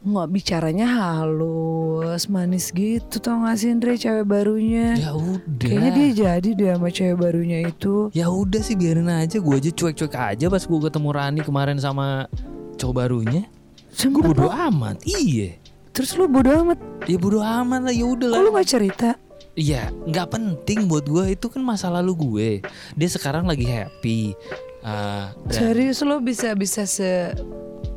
nggak 0.05 0.29
bicaranya 0.29 0.85
halus 0.85 2.29
manis 2.29 2.69
gitu 2.69 3.17
tau 3.17 3.41
gak 3.41 3.57
sih 3.57 3.73
Andre 3.73 3.97
cewek 3.97 4.29
barunya 4.29 4.93
Ya 4.93 5.17
udah. 5.17 5.41
Kayaknya 5.65 5.91
dia 5.97 6.09
jadi 6.13 6.49
deh 6.53 6.69
sama 6.77 6.89
cewek 6.93 7.17
barunya 7.17 7.59
itu. 7.65 8.13
Ya 8.13 8.29
udah 8.29 8.61
sih 8.61 8.77
biarin 8.77 9.09
aja. 9.09 9.41
Gue 9.41 9.57
aja 9.57 9.73
cuek-cuek 9.73 10.13
aja 10.13 10.45
pas 10.45 10.61
gue 10.61 10.79
ketemu 10.85 11.09
Rani 11.09 11.41
kemarin 11.41 11.77
sama 11.81 12.29
cowok 12.77 12.93
barunya. 12.93 13.49
Gue 13.97 14.21
bodo 14.21 14.53
amat. 14.53 15.01
Iya. 15.03 15.57
Terus 15.89 16.13
lu 16.15 16.29
bodo 16.29 16.53
amat. 16.53 16.77
Ya 17.09 17.17
bodo 17.17 17.41
amat 17.41 17.89
lah. 17.89 17.93
Ya 17.95 18.05
udah 18.05 18.27
lah. 18.29 18.39
Lu 18.45 18.53
gak 18.53 18.69
cerita? 18.69 19.17
Iya, 19.55 19.87
nggak 20.03 20.35
penting 20.35 20.83
buat 20.91 21.07
gue 21.07 21.31
itu 21.31 21.47
kan 21.47 21.63
masa 21.63 21.87
lalu 21.87 22.11
gue. 22.19 22.49
Dia 22.99 23.09
sekarang 23.09 23.47
lagi 23.47 23.63
happy. 23.63 24.35
Ah, 24.83 25.31
dan 25.47 25.71
Serius 25.71 26.03
lo 26.03 26.19
bisa 26.19 26.51
bisa 26.53 26.83
se 26.83 27.31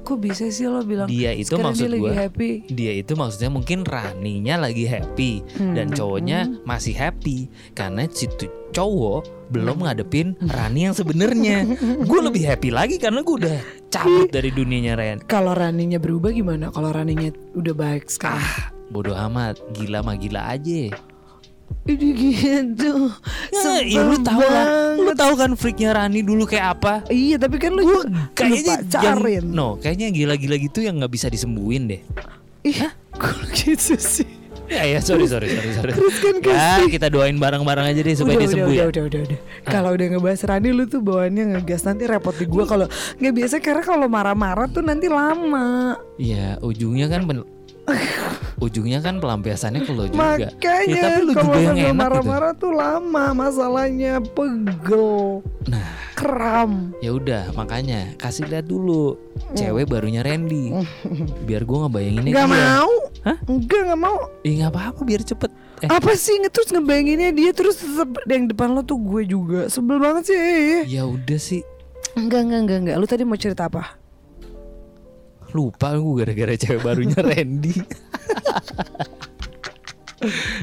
Kok 0.09 0.25
bisa 0.25 0.49
sih 0.49 0.65
lo 0.65 0.81
bilang 0.81 1.05
dia 1.05 1.37
itu 1.37 1.53
maksud 1.53 1.85
dia 1.85 1.93
lagi 1.93 2.01
gue. 2.01 2.13
happy 2.17 2.51
Dia 2.73 2.93
itu 2.97 3.13
maksudnya 3.13 3.53
mungkin 3.53 3.85
Raninya 3.85 4.57
lagi 4.57 4.89
happy 4.89 5.45
dan 5.77 5.93
cowoknya 5.93 6.65
masih 6.65 6.97
happy 6.97 7.53
karena 7.77 8.09
situ 8.09 8.49
cowok 8.73 9.53
belum 9.53 9.85
ngadepin 9.85 10.33
Rani 10.41 10.89
yang 10.89 10.97
sebenarnya. 10.97 11.69
gue 12.09 12.21
lebih 12.25 12.49
happy 12.49 12.73
lagi 12.73 12.97
karena 12.97 13.21
gue 13.21 13.37
udah 13.37 13.59
cabut 13.93 14.33
dari 14.33 14.49
dunianya 14.49 14.97
Ren. 14.97 15.19
Kalau 15.29 15.53
Raninya 15.53 16.01
berubah 16.01 16.33
gimana? 16.33 16.73
Kalau 16.73 16.89
Raninya 16.89 17.29
udah 17.53 17.75
baik 17.77 18.09
sekarang 18.09 18.41
Ah, 18.41 18.73
bodoh 18.89 19.17
amat, 19.17 19.61
gila 19.77 20.01
mah 20.01 20.17
gila 20.17 20.57
aja. 20.57 20.93
Ini 21.89 22.09
gitu 22.13 22.93
Ya, 23.49 23.81
ya 23.81 24.01
lu 24.05 24.21
tahu 24.21 24.45
lah, 24.45 24.67
lu 25.01 25.13
tahu 25.17 25.33
kan 25.41 25.51
freaknya 25.57 25.97
Rani 25.97 26.21
dulu 26.21 26.45
kayak 26.45 26.67
apa? 26.77 26.93
Iya 27.09 27.41
tapi 27.41 27.57
kan 27.57 27.73
lu 27.73 27.81
juga 27.81 28.05
Kayaknya 28.37 28.61
yang, 28.61 28.81
pacarin 28.85 29.45
no, 29.49 29.81
kayaknya 29.81 30.05
yang 30.13 30.17
gila-gila 30.17 30.57
gitu 30.61 30.79
yang 30.85 31.01
nggak 31.01 31.13
bisa 31.13 31.27
disembuhin 31.33 31.89
deh. 31.89 32.01
Ih 32.69 32.93
kok 33.17 33.41
gitu 33.57 33.97
sih 33.97 34.29
Ya 34.69 34.85
ya 34.85 35.01
sorry 35.01 35.25
sorry 35.25 35.49
sorry 35.49 35.73
sorry. 35.73 35.93
Terus 35.97 36.17
kan 36.21 36.35
Ya 36.45 36.85
kita 36.93 37.09
doain 37.09 37.41
bareng-bareng 37.41 37.89
aja 37.89 38.01
deh 38.05 38.13
supaya 38.13 38.37
udah, 38.37 38.45
dia 38.45 38.53
sembuh 38.53 38.69
udah, 38.69 38.77
ya. 38.77 38.87
udah, 38.93 39.03
udah, 39.09 39.21
udah, 39.25 39.39
Kalau 39.65 39.91
udah 39.97 40.07
ngebahas 40.13 40.41
Rani 40.45 40.71
lu 40.77 40.85
tuh 40.85 41.01
bawaannya 41.01 41.45
ngegas 41.57 41.89
nanti 41.89 42.05
repot 42.05 42.37
di 42.37 42.45
gua 42.45 42.69
kalau 42.69 42.87
nggak 43.17 43.35
biasa 43.35 43.55
karena 43.65 43.83
kalau 43.83 44.07
marah-marah 44.13 44.69
tuh 44.69 44.85
nanti 44.85 45.09
lama. 45.09 45.97
Iya 46.21 46.61
ujungnya 46.61 47.09
kan 47.09 47.25
ujungnya 48.61 48.99
kan 48.99 49.17
pelampiasannya 49.17 49.81
ke 49.81 49.91
lo 49.91 50.05
juga. 50.07 50.37
Makanya 50.37 50.51
Ya, 50.85 51.01
tapi 51.11 51.21
lu 51.23 51.33
kalau 51.33 51.47
juga 51.49 51.59
yang 51.61 51.77
enak 51.77 51.87
gitu. 51.87 51.95
marah-marah 51.97 52.53
tuh 52.55 52.73
lama 52.73 53.25
masalahnya 53.33 54.13
pegel, 54.29 55.41
Nah 55.65 55.89
kram. 56.13 56.91
ya 56.99 57.11
udah 57.11 57.55
makanya 57.55 58.13
kasih 58.17 58.45
lihat 58.45 58.65
dulu 58.65 59.15
cewek 59.53 59.87
barunya 59.87 60.21
Randy. 60.21 60.75
Biar 61.45 61.63
gua 61.63 61.87
ngebayanginnya 61.87 62.33
Gak 62.35 62.45
dia. 62.45 62.59
mau? 62.75 62.93
Hah? 63.21 63.37
Enggak 63.47 63.81
nggak 63.85 64.01
mau. 64.01 64.19
Ih 64.41 64.53
nggak 64.57 64.71
apa-apa 64.71 65.01
biar 65.03 65.23
cepet. 65.23 65.51
Eh 65.79 65.87
Apa 65.87 66.11
sih 66.13 66.35
terus 66.45 66.69
ngebayanginnya 66.69 67.31
dia 67.31 67.51
terus 67.53 67.79
tetep 67.79 68.11
yang 68.27 68.45
depan 68.45 68.69
lo 68.69 68.83
tuh 68.83 68.99
gue 68.99 69.23
juga 69.25 69.69
sebel 69.69 69.97
banget 69.97 70.29
sih. 70.29 70.91
ya 70.91 71.07
udah 71.07 71.39
sih 71.39 71.63
Enggak 72.13 72.43
enggak 72.43 72.61
enggak 72.61 72.79
enggak. 72.83 72.97
Lu 72.97 73.07
tadi 73.07 73.23
mau 73.23 73.37
cerita 73.37 73.65
apa? 73.65 73.95
Lupa 75.55 75.97
gue 75.97 76.25
gara-gara 76.25 76.55
cewek 76.57 76.81
barunya 76.85 77.21
Randy. 77.21 77.75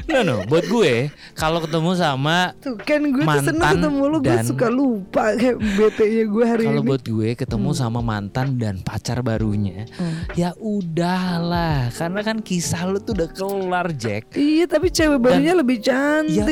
no 0.06 0.20
no 0.20 0.36
buat 0.44 0.64
gue 0.64 1.08
kalau 1.32 1.58
ketemu 1.58 1.90
sama 1.94 2.52
Tuh 2.58 2.76
kan 2.76 3.00
gue 3.02 3.20
tuh 3.20 3.40
seneng 3.42 3.56
Mantan 3.56 3.74
ketemu 3.80 4.02
lu 4.04 4.18
gue 4.18 4.28
dan- 4.30 4.44
suka 4.44 4.68
lupa 4.68 5.24
kayak 5.32 5.56
bete-nya 5.56 6.24
gue 6.26 6.44
hari 6.44 6.64
Kalau 6.66 6.82
ini. 6.82 6.88
buat 6.88 7.02
gue 7.02 7.28
ketemu 7.34 7.70
sama 7.72 8.00
mantan 8.00 8.46
dan 8.54 8.76
pacar 8.78 9.20
barunya, 9.20 9.88
Hmm. 9.92 10.28
ya 10.32 10.50
udahlah, 10.56 11.88
karena 11.90 12.20
kan 12.22 12.38
kisah 12.38 12.84
lu 12.84 12.98
tuh 12.98 13.14
udah 13.14 13.28
kelar 13.28 13.88
Jack. 13.92 14.32
Iya 14.32 14.64
tapi 14.66 14.88
cewek 14.88 15.18
barunya 15.18 15.52
lebih 15.52 15.78
Ya 15.78 15.84
cantik. 15.88 16.42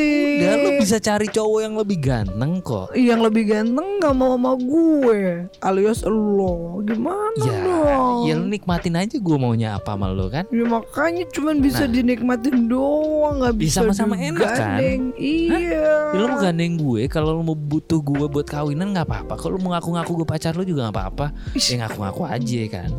udah, 0.40 0.54
lu 0.56 0.70
bisa 0.78 0.96
cari 0.98 1.26
cowok 1.26 1.60
yang 1.60 1.74
lebih 1.74 1.98
ganteng 1.98 2.52
kok. 2.60 2.88
Yang 2.94 3.20
lebih 3.22 3.44
ganteng 3.46 3.88
nggak 3.98 4.14
mau 4.14 4.34
sama 4.34 4.52
gue 4.54 5.20
alias 5.58 6.00
lo 6.04 6.80
gimana 6.80 7.36
Ya, 7.36 7.52
dong? 7.58 8.18
ya 8.24 8.34
lu 8.34 8.46
nikmatin 8.46 8.94
aja 8.94 9.16
gue 9.16 9.36
maunya 9.36 9.74
apa 9.74 9.92
sama 9.92 10.08
lu 10.08 10.28
kan? 10.28 10.44
Ya 10.48 10.64
makanya 10.64 11.24
cuman 11.30 11.58
bisa 11.58 11.84
Nah. 11.84 11.92
dinikmatin 11.92 12.66
doang 12.66 12.93
nggak 13.34 13.52
Ya, 13.52 13.58
bisa 13.58 13.76
sama-sama 13.80 14.14
enak, 14.14 14.50
kan? 14.50 14.80
Iya. 15.14 15.58
Ya, 15.58 15.88
lu 16.14 16.26
mau 16.26 16.38
gandeng 16.38 16.74
gue, 16.76 17.02
kalau 17.06 17.34
lu 17.34 17.42
mau 17.42 17.54
butuh 17.54 17.98
gue 17.98 18.26
buat 18.26 18.44
kawinan 18.44 18.92
nggak 18.92 19.06
apa-apa. 19.06 19.34
Kalau 19.36 19.56
lu 19.56 19.60
mau 19.60 19.74
ngaku-ngaku 19.74 20.22
gue 20.22 20.28
pacar 20.28 20.52
lu 20.52 20.62
juga 20.62 20.88
nggak 20.88 20.96
apa-apa. 20.96 21.26
Ya 21.56 21.74
ngaku-ngaku 21.82 22.22
aja 22.24 22.62
kan. 22.70 22.90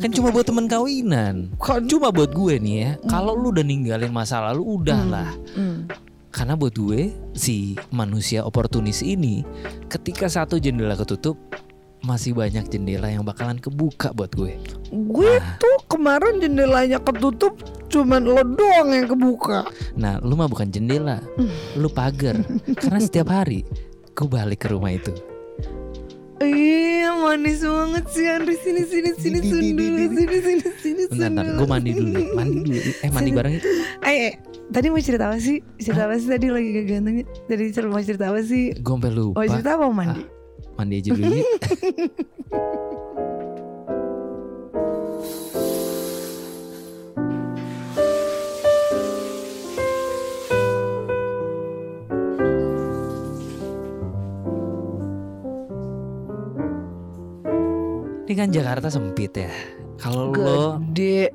Kan 0.00 0.10
cuma 0.10 0.32
buat 0.32 0.44
temen 0.44 0.64
kawinan. 0.64 1.52
Kan- 1.60 1.84
Cuma 1.84 2.08
buat 2.08 2.32
gue 2.32 2.56
nih 2.56 2.74
ya, 2.74 2.90
kalau 3.04 3.36
lu 3.36 3.52
udah 3.52 3.60
ninggalin 3.60 4.08
masa 4.08 4.40
lalu 4.40 4.80
udahlah. 4.80 5.36
Hmm. 5.52 5.84
Karena 6.32 6.58
buat 6.58 6.74
gue 6.74 7.14
si 7.30 7.78
manusia 7.90 8.42
oportunis 8.42 9.00
ini 9.00 9.46
ketika 9.86 10.26
satu 10.26 10.58
jendela 10.58 10.98
ketutup 10.98 11.38
masih 12.04 12.36
banyak 12.36 12.68
jendela 12.68 13.08
yang 13.08 13.24
bakalan 13.24 13.56
kebuka 13.56 14.12
buat 14.12 14.30
gue. 14.36 14.60
Gue 14.92 15.40
tuh 15.56 15.76
kemarin 15.88 16.38
jendelanya 16.38 17.00
ketutup 17.00 17.56
cuman 17.88 18.22
lo 18.28 18.44
doang 18.44 18.92
yang 18.92 19.08
kebuka. 19.08 19.64
Nah, 19.96 20.20
lu 20.20 20.36
mah 20.36 20.46
bukan 20.46 20.68
jendela, 20.68 21.24
lu 21.80 21.88
pagar. 21.88 22.36
Karena 22.76 23.00
setiap 23.00 23.32
hari 23.32 23.64
gue 24.14 24.28
balik 24.28 24.68
ke 24.68 24.68
rumah 24.70 24.92
itu. 24.92 25.10
Iya 26.44 27.14
manis 27.14 27.62
banget 27.62 28.04
sih 28.10 28.26
Andri 28.26 28.58
sini 28.58 28.82
sini 28.84 29.10
sini 29.16 29.38
di, 29.38 29.48
sini 29.48 30.38
sini 30.42 30.66
sini 30.82 31.02
Bentar, 31.06 31.30
bentar, 31.30 31.44
gue 31.56 31.66
mandi 31.70 31.90
dulu, 31.94 32.20
mandi 32.34 32.58
dulu. 32.66 32.80
Eh 33.00 33.10
mandi 33.14 33.30
bareng 33.30 33.54
itu. 33.54 33.68
Eh, 34.02 34.16
eh, 34.28 34.32
tadi 34.68 34.90
mau 34.90 34.98
cerita 34.98 35.30
apa 35.30 35.38
sih? 35.38 35.62
Cerita 35.78 36.10
apa 36.10 36.18
sih 36.18 36.28
tadi 36.28 36.50
lagi 36.50 36.70
gantengnya? 36.84 37.24
Tadi 37.46 37.64
cer- 37.70 37.86
mau 37.88 38.02
cerita 38.02 38.34
apa 38.34 38.42
sih? 38.42 38.74
Gue 38.76 38.92
sampai 38.98 39.12
lupa. 39.14 39.40
Mau 39.40 39.46
cerita 39.46 39.70
apa 39.78 39.86
mandi? 39.94 40.22
Mandi 40.74 40.94
aja 40.98 41.10
dulu. 41.14 41.38
Ini 58.24 58.42
kan 58.42 58.50
Jakarta 58.50 58.90
sempit 58.90 59.30
ya. 59.38 59.52
Kalau 59.94 60.34
lo 60.34 60.82
Gede. 60.90 61.30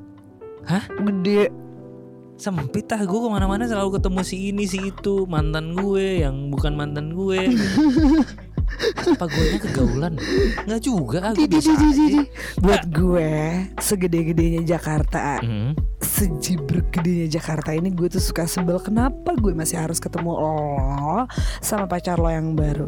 Hah? 0.68 0.84
Gede. 1.00 1.48
sempit 2.40 2.88
ah 2.96 3.04
gue 3.04 3.20
ke 3.20 3.28
mana-mana 3.28 3.68
selalu 3.68 4.00
ketemu 4.00 4.22
si 4.24 4.48
ini 4.48 4.64
si 4.64 4.80
itu 4.96 5.28
mantan 5.28 5.76
gue 5.76 6.24
yang 6.24 6.48
bukan 6.48 6.72
mantan 6.72 7.12
gue 7.12 7.52
apa 9.10 9.26
gue 9.28 9.60
kegaulan 9.60 10.14
nggak 10.64 10.82
juga 10.82 11.20
ah 11.22 11.34
Di, 11.36 11.46
di, 11.46 11.60
biasa. 11.60 11.72
Buat 12.60 12.84
gue 12.90 13.30
segede-gedenya 13.78 14.62
Jakarta 14.64 15.40
Hmm. 15.40 15.76
Sejibrek 16.00 16.92
gedenya 16.96 17.40
Jakarta 17.40 17.72
ini 17.72 17.92
gue 17.92 18.08
tuh 18.08 18.20
suka 18.20 18.44
sebel 18.44 18.80
Kenapa 18.80 19.36
gue 19.36 19.52
masih 19.52 19.80
harus 19.80 20.00
ketemu 20.00 20.32
lo 20.36 21.28
Sama 21.60 21.86
pacar 21.86 22.20
lo 22.20 22.28
yang 22.28 22.56
baru 22.56 22.88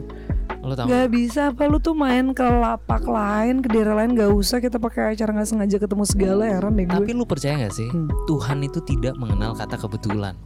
lo 0.61 0.73
tau 0.73 0.85
Gak 0.85 1.09
bisa 1.09 1.41
apa 1.49 1.65
lu 1.65 1.77
tuh 1.77 1.91
main 1.91 2.31
ke 2.31 2.41
lapak 2.41 3.01
lain 3.01 3.59
Ke 3.59 3.67
daerah 3.67 3.97
lain 3.97 4.13
gak 4.13 4.29
usah 4.29 4.57
kita 4.57 4.77
pakai 4.77 5.13
acara 5.13 5.33
gak 5.33 5.47
sengaja 5.47 5.77
ketemu 5.77 6.03
segala 6.03 6.45
heran 6.45 6.73
deh 6.73 6.85
gue 6.85 6.93
Tapi 6.95 7.11
lu 7.11 7.25
percaya 7.25 7.57
gak 7.59 7.73
sih 7.73 7.89
Hmm. 7.89 8.07
Tuhan 8.23 8.61
itu 8.61 8.79
tidak 8.81 9.17
mengenal 9.17 9.51
kata 9.51 9.75
kebetulan 9.75 10.37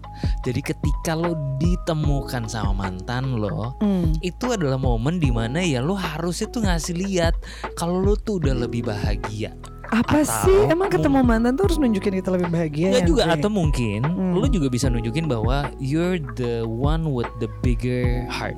Jadi 0.42 0.64
ketika 0.64 1.14
lo 1.14 1.36
ditemukan 1.58 2.48
sama 2.48 2.72
mantan 2.74 3.36
lo 3.36 3.76
Hmm. 3.78 4.16
Itu 4.20 4.50
adalah 4.50 4.76
momen 4.76 5.20
di 5.20 5.30
mana 5.30 5.60
ya 5.60 5.80
lo 5.80 5.94
harusnya 5.94 6.48
tuh 6.48 6.64
ngasih 6.64 6.96
lihat 6.98 7.36
Kalau 7.76 8.00
lo 8.00 8.16
tuh 8.16 8.40
udah 8.40 8.56
lebih 8.58 8.82
bahagia 8.82 9.52
Apa 9.86 10.24
Atau 10.24 10.48
sih 10.48 10.60
emang 10.68 10.90
ketemu 10.90 11.22
mantan 11.22 11.54
tuh 11.54 11.68
harus 11.68 11.78
nunjukin 11.78 12.16
kita 12.16 12.32
lebih 12.32 12.50
bahagia 12.50 12.88
Nggak 12.90 13.04
ya, 13.04 13.08
juga 13.08 13.24
atau 13.30 13.50
mungkin 13.50 14.00
Hmm. 14.02 14.34
lo 14.34 14.48
juga 14.48 14.68
bisa 14.68 14.88
nunjukin 14.88 15.28
bahwa 15.28 15.70
you're 15.78 16.18
the 16.36 16.64
one 16.64 17.12
with 17.12 17.28
the 17.38 17.48
bigger 17.60 18.24
heart. 18.28 18.56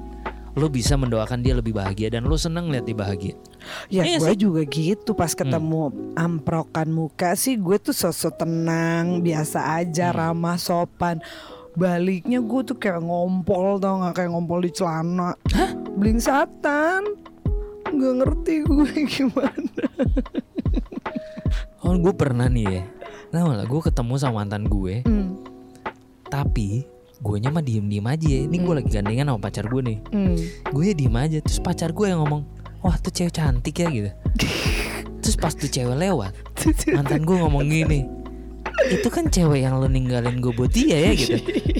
Lo 0.57 0.67
bisa 0.67 0.97
mendoakan 0.97 1.39
dia 1.39 1.53
lebih 1.53 1.71
bahagia 1.71 2.09
dan 2.09 2.25
lo 2.25 2.33
seneng 2.33 2.67
lihat 2.67 2.83
dia 2.83 2.97
bahagia. 2.97 3.35
Ya 3.87 4.01
Iya 4.01 4.17
gue 4.17 4.33
sih. 4.33 4.39
juga 4.41 4.61
gitu 4.65 5.13
pas 5.13 5.29
ketemu 5.31 5.87
amprokan 6.13 6.89
muka 6.89 7.33
sih 7.33 7.55
gue 7.55 7.77
tuh 7.77 7.93
sosok 7.93 8.39
tenang 8.39 9.21
biasa 9.21 9.77
aja 9.77 10.09
Hmm. 10.09 10.17
ramah 10.33 10.57
sopan. 10.57 11.21
Baliknya 11.71 12.41
gue 12.41 12.61
tuh 12.63 12.73
kayak 12.73 12.99
ngompol 12.99 13.77
tau 13.77 14.01
nggak? 14.01 14.17
Kayak 14.17 14.29
ngompol 14.33 14.59
di 14.59 14.71
celana. 14.71 15.37
Bling 15.93 16.17
satan 16.17 17.05
nggak 17.87 18.13
ngerti 18.17 18.53
gue 18.63 18.89
gimana. 19.13 19.85
Oh 21.79 21.93
gue 21.95 22.11
pernah 22.11 22.49
nih 22.49 22.65
ya. 22.67 22.83
Lah 23.29 23.61
gue 23.61 23.81
ketemu 23.83 24.13
sama 24.17 24.41
mantan 24.41 24.65
gue 24.65 25.03
Hmm, 25.03 25.37
Tapi 26.25 26.81
gue 27.17 27.37
mah 27.49 27.63
diem-diem 27.65 28.05
aja 28.05 28.27
ya. 28.27 28.39
Ini 28.45 28.57
gue 28.61 28.73
lagi 28.77 28.89
gandengan 28.93 29.25
sama 29.33 29.39
pacar 29.41 29.65
gue 29.69 29.81
nih 29.81 29.97
hmm. 30.13 30.35
Gue 30.69 30.83
ya 30.89 30.93
diem 30.93 31.15
aja 31.17 31.37
Terus 31.41 31.59
pacar 31.61 31.89
gue 31.93 32.05
yang 32.05 32.21
ngomong 32.23 32.45
Wah 32.85 32.95
tuh 33.01 33.09
cewek 33.09 33.33
cantik 33.33 33.81
ya 33.81 33.87
gitu 33.89 34.11
Terus 35.25 35.35
pas 35.35 35.53
tuh 35.53 35.69
cewek 35.69 35.97
lewat 35.97 36.33
Mantan 36.93 37.25
gue 37.25 37.37
ngomong 37.37 37.65
gini 37.65 38.16
itu 38.89 39.07
kan 39.07 39.25
cewek 39.27 39.59
yang 39.63 39.75
lo 39.77 39.87
ninggalin 39.87 40.39
gue 40.39 40.51
buat 40.51 40.71
dia 40.71 41.09
ya 41.09 41.11
gitu 41.13 41.37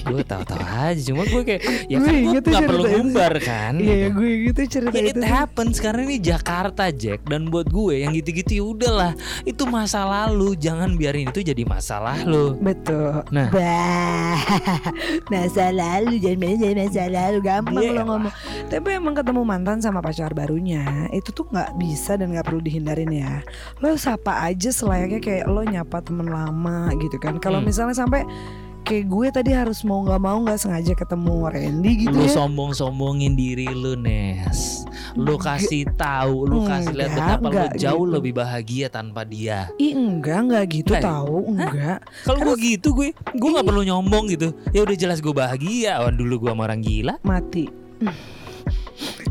gue 0.08 0.22
tahu-tahu 0.24 0.60
aja 0.60 1.00
cuma 1.12 1.22
gue 1.24 1.42
kayak 1.44 1.62
ya 1.86 1.98
kan 2.00 2.14
Gue 2.18 2.40
tuh 2.40 2.50
nggak 2.50 2.68
perlu 2.68 2.84
ngumbar 2.88 3.32
kan 3.40 3.72
Iya 3.76 3.94
ya 3.96 4.08
gue 4.10 4.30
gitu 4.50 4.60
cerita 4.68 4.96
Ya, 4.98 5.02
itu. 5.12 5.20
it 5.20 5.24
happens 5.24 5.76
karena 5.78 6.00
ini 6.08 6.16
Jakarta 6.18 6.88
Jack 6.88 7.24
dan 7.28 7.48
buat 7.48 7.68
gue 7.68 8.02
yang 8.02 8.12
gitu-gitu 8.12 8.52
ya 8.56 8.64
udahlah 8.64 9.12
itu 9.44 9.62
masa 9.64 10.04
lalu 10.04 10.56
jangan 10.56 10.96
biarin 10.96 11.28
itu 11.28 11.44
jadi 11.44 11.62
masalah 11.64 12.18
lo 12.24 12.56
Betul. 12.58 13.22
Nah. 13.30 13.48
Bah, 13.52 14.36
masa 15.32 15.70
lalu 15.70 16.18
jangan 16.18 16.56
jadi 16.56 16.74
masa 16.74 17.04
lalu 17.06 17.38
gampang 17.40 17.78
Iya 17.78 17.90
lo 17.94 18.02
ngomong. 18.08 18.32
Tapi 18.68 18.88
emang 18.96 19.14
ketemu 19.14 19.40
mantan 19.44 19.78
sama 19.78 20.00
pacar 20.00 20.32
barunya 20.32 21.06
itu 21.12 21.30
tuh 21.30 21.46
nggak 21.48 21.76
bisa 21.78 22.16
dan 22.16 22.32
nggak 22.34 22.46
perlu 22.48 22.60
dihindarin 22.60 23.12
ya. 23.12 23.40
Lo 23.78 23.94
sapa 23.94 24.44
aja 24.44 24.72
selayaknya 24.72 25.20
kayak 25.20 25.44
lo 25.46 25.62
nyapa 25.62 26.00
temen 26.02 26.28
lama 26.28 26.90
gitu 27.00 27.16
kan. 27.16 27.38
Kalau 27.38 27.58
Hmm. 27.58 27.66
misalnya 27.66 27.94
sampai 27.94 28.22
kayak 28.80 29.04
gue 29.06 29.26
tadi 29.30 29.50
harus 29.52 29.84
mau 29.84 30.00
nggak 30.00 30.16
mau 30.16 30.40
nggak 30.40 30.56
sengaja 30.56 30.92
ketemu 30.92 31.34
Randy 31.44 31.92
gitu 32.00 32.14
lu 32.14 32.24
ya. 32.24 32.32
sombong-sombongin 32.32 33.36
diri 33.36 33.68
lu 33.68 33.92
Nes 33.94 34.80
lu 35.12 35.36
kasih 35.36 35.84
tahu 35.92 36.48
lu 36.48 36.64
kasih 36.64 36.96
lihat 36.96 37.12
Enggak, 37.12 37.36
betapa 37.36 37.48
lu 37.68 37.76
jauh 37.76 38.04
gitu. 38.06 38.14
lebih 38.16 38.32
bahagia 38.34 38.86
tanpa 38.88 39.28
dia 39.28 39.68
Ih 39.76 39.92
enggak 39.92 40.40
enggak 40.40 40.64
gitu 40.72 40.92
Enggak 40.94 41.04
tahu 41.04 41.36
enggak. 41.50 41.98
kalau 42.24 42.38
gue 42.40 42.56
gitu 42.56 42.88
gue 42.94 43.08
gue 43.12 43.50
nggak 43.50 43.66
perlu 43.66 43.82
nyombong 43.84 44.24
gitu 44.30 44.48
ya 44.72 44.80
udah 44.80 44.96
jelas 44.96 45.20
gue 45.20 45.34
bahagia 45.36 46.00
Wan 46.00 46.16
dulu 46.16 46.34
gue 46.40 46.50
sama 46.50 46.64
orang 46.64 46.80
gila 46.80 47.14
mati. 47.20 47.68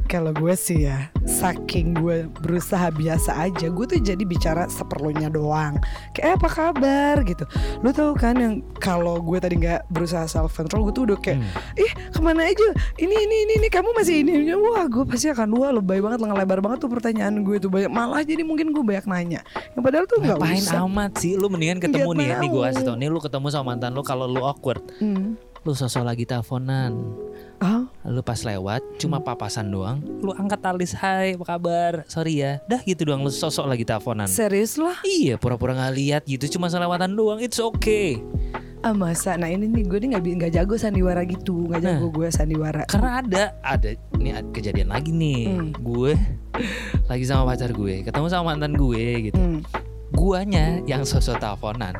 Kalau 0.08 0.32
gue 0.32 0.56
sih 0.56 0.88
ya, 0.88 1.12
saking 1.22 1.92
gue 1.94 2.32
berusaha 2.38 2.88
biasa 2.90 3.36
aja, 3.42 3.68
gue 3.68 3.86
tuh 3.86 4.00
jadi 4.00 4.24
bicara 4.24 4.66
seperlunya 4.66 5.28
doang. 5.28 5.76
Kayak 6.12 6.24
"Eh, 6.24 6.34
apa 6.34 6.48
kabar 6.48 7.16
gitu. 7.22 7.44
Lu 7.80 7.92
tahu 7.92 8.16
kan 8.16 8.34
yang 8.34 8.54
kalau 8.78 9.20
gue 9.20 9.36
tadi 9.36 9.60
nggak 9.60 9.92
berusaha 9.92 10.24
self 10.26 10.56
control, 10.56 10.88
gue 10.88 10.94
tuh 10.94 11.04
udah 11.06 11.18
kayak, 11.18 11.44
Hmm. 11.44 11.52
ih 11.76 11.92
ke 12.08 12.20
mana 12.20 12.46
aja? 12.46 12.68
Ini 12.96 13.16
ini 13.18 13.36
ini, 13.44 13.54
ini 13.58 13.68
kamu 13.68 13.92
masih 13.94 14.24
ini. 14.24 14.32
Wah, 14.56 14.88
gue 14.88 15.04
pasti 15.04 15.28
akan 15.28 15.52
wah 15.54 15.76
lebay 15.76 16.00
banget, 16.00 16.24
ngelebar 16.24 16.60
banget 16.60 16.80
tuh 16.80 16.90
pertanyaan 16.90 17.44
gue 17.44 17.60
tuh 17.60 17.68
banyak. 17.68 17.92
Malah 17.92 18.24
jadi 18.24 18.42
mungkin 18.42 18.72
gue 18.72 18.82
banyak 18.82 19.04
nanya. 19.06 19.44
Yang 19.76 19.84
padahal 19.84 20.06
tuh 20.06 20.18
nggak 20.20 20.40
usah. 20.40 20.80
amat 20.80 21.12
sih 21.18 21.34
Lu 21.36 21.48
mendingan 21.48 21.78
ketemu 21.78 22.10
Nggak 22.10 22.18
nih 22.18 22.28
Nih 22.38 22.50
gue 22.50 22.62
kasih 22.64 22.84
tau 22.84 22.96
Nih 22.96 23.08
lu 23.08 23.20
ketemu 23.20 23.48
sama 23.50 23.66
mantan 23.70 23.92
lu 23.92 24.02
Kalau 24.02 24.26
lu 24.26 24.42
awkward 24.42 24.82
Hmm. 24.98 25.36
Lu 25.68 25.76
sosok 25.76 26.08
lagi 26.08 26.24
teleponan 26.24 26.96
Ah, 27.60 27.84
Lu 28.08 28.24
pas 28.24 28.40
lewat. 28.40 28.80
Cuma 28.96 29.20
papasan 29.20 29.68
doang 29.68 30.00
Lu 30.24 30.32
angkat 30.32 30.64
alis 30.64 30.96
Hai 30.96 31.36
apa 31.36 31.44
kabar 31.44 32.08
Sorry 32.08 32.40
ya 32.40 32.64
Dah 32.64 32.80
gitu 32.80 33.04
doang 33.04 33.20
Lu 33.20 33.28
sosok 33.28 33.68
lagi 33.68 33.84
teleponan 33.84 34.32
serius 34.32 34.80
lah. 34.80 34.96
Iya 35.04 35.36
pura-pura 35.36 35.76
gak 35.76 35.92
lihat 35.92 36.24
gitu 36.24 36.48
Cuma 36.56 36.72
selewatan 36.72 37.12
doang 37.12 37.44
It's 37.44 37.60
okay 37.60 38.24
Ah 38.80 38.96
masa, 38.96 39.36
nah 39.36 39.52
ini 39.52 39.68
nih 39.68 39.84
gue 39.84 40.00
nih 40.00 40.16
nggak 40.16 40.24
nggak 40.38 40.54
jago 40.54 40.78
sandiwara 40.78 41.26
gitu, 41.26 41.66
nggak 41.66 41.82
jago 41.82 42.14
gue 42.14 42.30
sandiwara. 42.30 42.86
Karena 42.88 43.20
ada 43.20 43.44
Ada 43.60 43.90
Ini 44.16 44.30
ada 44.38 44.48
kejadian 44.54 44.88
lagi 44.88 45.12
nih 45.12 45.44
Hmm. 45.52 45.70
Gue 45.76 46.16
Lagi 47.12 47.26
sama 47.28 47.44
pacar 47.44 47.76
gue 47.76 48.08
Ketemu 48.08 48.28
sama 48.32 48.56
mantan 48.56 48.72
gue 48.72 49.04
gitu 49.28 49.36
Hmm. 49.36 49.60
Guanya 50.16 50.80
yang 50.88 51.04
sosok 51.04 51.36
teleponan 51.36 51.92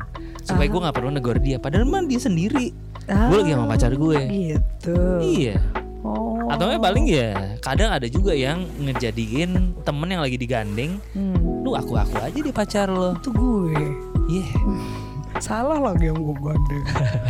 Supaya 0.48 0.64
Ah. 0.64 0.70
gue 0.70 0.80
gak 0.82 0.96
perlu 0.96 1.10
negor 1.10 1.36
dia 1.36 1.56
Padahal 1.56 1.84
mah 1.84 2.00
dia 2.02 2.16
sendiri 2.16 2.72
Ah, 3.04 3.28
Gue 3.28 3.40
lagi 3.40 3.52
sama 3.52 3.66
pacar 3.68 3.92
gue 3.92 4.18
Gitu. 4.26 4.96
Iya 5.20 5.56
Oh. 5.98 6.46
Atau 6.48 6.64
nggak 6.64 6.80
paling 6.80 7.04
ya 7.04 7.58
kadang 7.58 7.90
ada 7.90 8.06
juga 8.06 8.30
yang 8.30 8.64
ngejadiin 8.78 9.50
temen 9.82 10.08
yang 10.08 10.22
lagi 10.22 10.34
digandeng 10.34 10.96
Hmm, 11.10 11.36
Lu 11.60 11.74
aku-aku 11.74 12.16
aja 12.16 12.38
di 12.38 12.48
pacar 12.48 12.86
lo 12.86 13.12
itu 13.12 13.28
gue. 13.28 13.76
Iya 14.30 14.46
Salah 15.36 15.76
lagi 15.76 16.06
yang 16.06 16.18
gue 16.18 16.32
gandeng. 16.34 16.84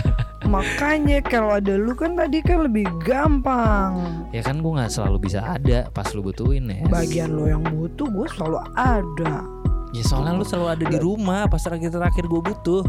Makanya 0.49 1.19
kalau 1.21 1.53
ada 1.55 1.75
lu 1.75 1.93
kan 1.93 2.15
tadi 2.15 2.39
kan 2.39 2.63
lebih 2.63 2.87
gampang. 3.03 4.25
Ya 4.31 4.41
kan 4.41 4.59
gue 4.59 4.71
gak 4.71 4.89
selalu 4.89 5.27
bisa 5.27 5.41
ada 5.43 5.89
pas 5.91 6.09
lu 6.11 6.23
butuhin 6.23 6.69
ya 6.69 6.85
Bagian 6.87 7.33
lo 7.33 7.45
yang 7.45 7.65
butuh 7.65 8.07
gue 8.07 8.27
selalu 8.31 8.59
ada. 8.73 9.43
Ya 9.91 10.03
soalnya 10.03 10.33
lu 10.35 10.45
selalu 10.45 10.69
ada 10.71 10.85
di 10.87 10.99
rumah 10.99 11.49
Pas 11.49 11.59
terakhir-terakhir 11.59 12.21
gue 12.23 12.41
butuh 12.45 12.85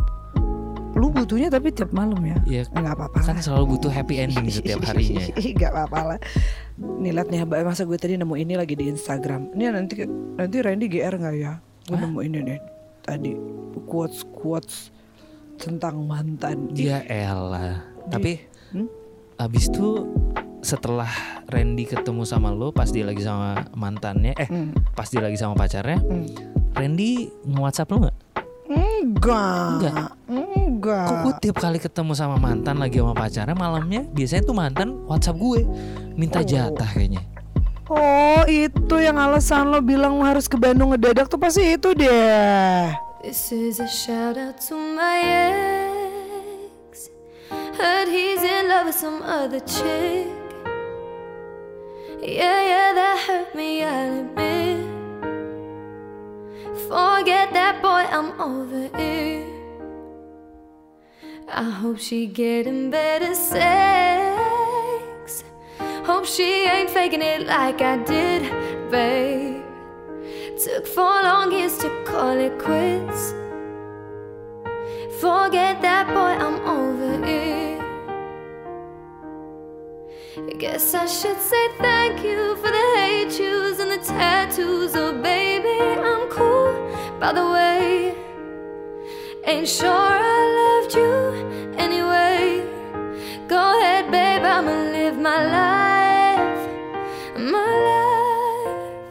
Lu 1.00 1.08
butuhnya 1.10 1.48
tapi 1.48 1.72
tiap 1.72 1.90
malam 1.90 2.20
ya. 2.22 2.36
Ya 2.44 2.62
Enggak 2.70 3.00
apa-apa. 3.00 3.24
kan 3.24 3.40
selalu 3.40 3.66
butuh 3.74 3.88
happy 3.88 4.20
ending 4.20 4.52
setiap 4.52 4.84
harinya 4.92 5.24
Gak 5.32 5.72
apa-apa 5.72 6.00
lah. 6.06 6.20
Nih 6.76 7.16
liat 7.16 7.32
nih 7.32 7.40
masa 7.64 7.88
gue 7.88 7.96
tadi 7.96 8.20
nemu 8.20 8.36
ini 8.36 8.54
lagi 8.54 8.76
di 8.76 8.86
Instagram. 8.86 9.56
Ini 9.56 9.72
nanti 9.72 10.04
nanti 10.36 10.58
Randy 10.60 10.86
GR 10.86 11.16
nggak 11.16 11.36
ya? 11.36 11.56
Gue 11.88 11.98
nemu 11.98 12.20
ini 12.22 12.38
nih 12.44 12.60
tadi 13.00 13.32
quotes 13.82 14.28
quotes 14.30 14.92
tentang 15.56 16.04
mantan. 16.04 16.68
Ya 16.72 17.00
elah 17.02 17.80
Tapi 18.06 18.44
Hmm? 18.70 18.86
Abis 19.36 19.66
itu 19.66 20.06
setelah 20.60 21.10
Randy 21.48 21.88
ketemu 21.88 22.22
sama 22.22 22.52
lo 22.52 22.70
Pas 22.70 22.86
dia 22.86 23.02
lagi 23.02 23.24
sama 23.24 23.66
mantannya 23.72 24.36
Eh 24.36 24.46
Hmm. 24.46 24.76
pas 24.94 25.08
dia 25.08 25.24
lagi 25.24 25.40
sama 25.40 25.56
pacarnya 25.56 25.98
Hmm. 25.98 26.28
Randy 26.76 27.32
nge-whatsapp 27.48 27.88
lo 27.88 27.98
gak? 28.04 28.16
Enggak. 28.70 29.70
Enggak. 29.74 30.10
Enggak. 30.90 31.06
Kok 31.06 31.18
gue 31.22 31.34
tiap 31.46 31.58
kali 31.62 31.78
ketemu 31.78 32.12
sama 32.18 32.36
mantan 32.42 32.82
lagi 32.82 32.98
sama 32.98 33.14
pacarnya 33.14 33.54
malamnya 33.54 34.02
biasanya 34.10 34.42
tuh 34.42 34.58
mantan 34.58 34.90
WhatsApp 35.06 35.38
gue 35.38 35.62
minta 36.18 36.42
Oh. 36.42 36.48
jatah 36.50 36.90
kayaknya. 36.90 37.22
Oh 37.90 38.42
itu 38.50 38.96
yang 38.98 39.18
alasan 39.18 39.70
lo 39.70 39.82
bilang 39.82 40.18
harus 40.26 40.50
ke 40.50 40.58
Bandung 40.58 40.94
ngedadak 40.94 41.30
tuh 41.30 41.38
pasti 41.38 41.78
itu 41.78 41.94
deh. 41.94 42.90
This 43.22 43.54
is 43.54 43.78
a 43.78 43.90
shout 43.90 44.34
out 44.34 44.58
to 44.66 44.74
my 44.74 45.22
ex. 45.22 47.10
Heard 47.78 48.10
he's 48.10 48.42
in 48.42 48.66
love 48.70 48.90
with 48.90 48.98
some 48.98 49.22
other 49.22 49.62
chick. 49.62 50.26
Yeah, 52.20 52.62
yeah, 52.62 52.90
that 52.96 53.18
hurt 53.28 53.56
me, 53.56 53.84
I'll 53.84 54.28
admit. 54.28 54.84
Forget 56.88 57.52
that 57.54 57.82
boy, 57.82 58.04
I'm 58.08 58.36
over 58.40 58.88
it. 58.96 59.59
I 61.52 61.64
hope 61.64 61.98
she 61.98 62.28
getting 62.28 62.92
better 62.92 63.34
sex. 63.34 63.64
Hope 66.06 66.26
she 66.26 66.66
ain't 66.66 66.92
faking 66.92 67.24
it 67.24 67.48
like 67.48 67.82
I 67.82 67.98
did, 67.98 68.44
babe. 68.92 69.64
Took 70.64 70.86
four 70.86 71.24
long 71.24 71.52
years 71.52 71.78
to 71.80 71.90
call 72.06 72.38
it 72.38 72.60
quits. 72.60 73.34
Forget 75.20 75.82
that 75.82 76.08
boy, 76.08 76.38
I'm 76.46 76.60
over 76.68 77.26
it. 77.26 77.80
Guess 80.60 80.94
I 80.94 81.08
should 81.08 81.40
say 81.40 81.68
thank 81.80 82.24
you 82.24 82.56
for 82.58 82.70
the 82.70 82.94
hate 82.96 83.40
yous 83.40 83.80
and 83.80 83.90
the 83.92 83.98
tattoos. 83.98 84.96
Oh, 84.96 85.14
baby, 85.22 85.80
I'm 86.00 86.30
cool, 86.30 86.74
by 87.20 87.34
the 87.34 87.50
way. 87.50 88.29
Ain't 89.50 89.68
sure 89.68 89.90
I 89.90 90.42
loved 90.62 90.94
you 90.94 91.74
anyway. 91.76 92.62
Go 93.48 93.80
ahead, 93.80 94.12
babe, 94.12 94.44
I'ma 94.44 94.92
live 94.92 95.18
my 95.18 95.44
life. 95.58 96.60
My 97.36 97.72
life. 97.90 99.02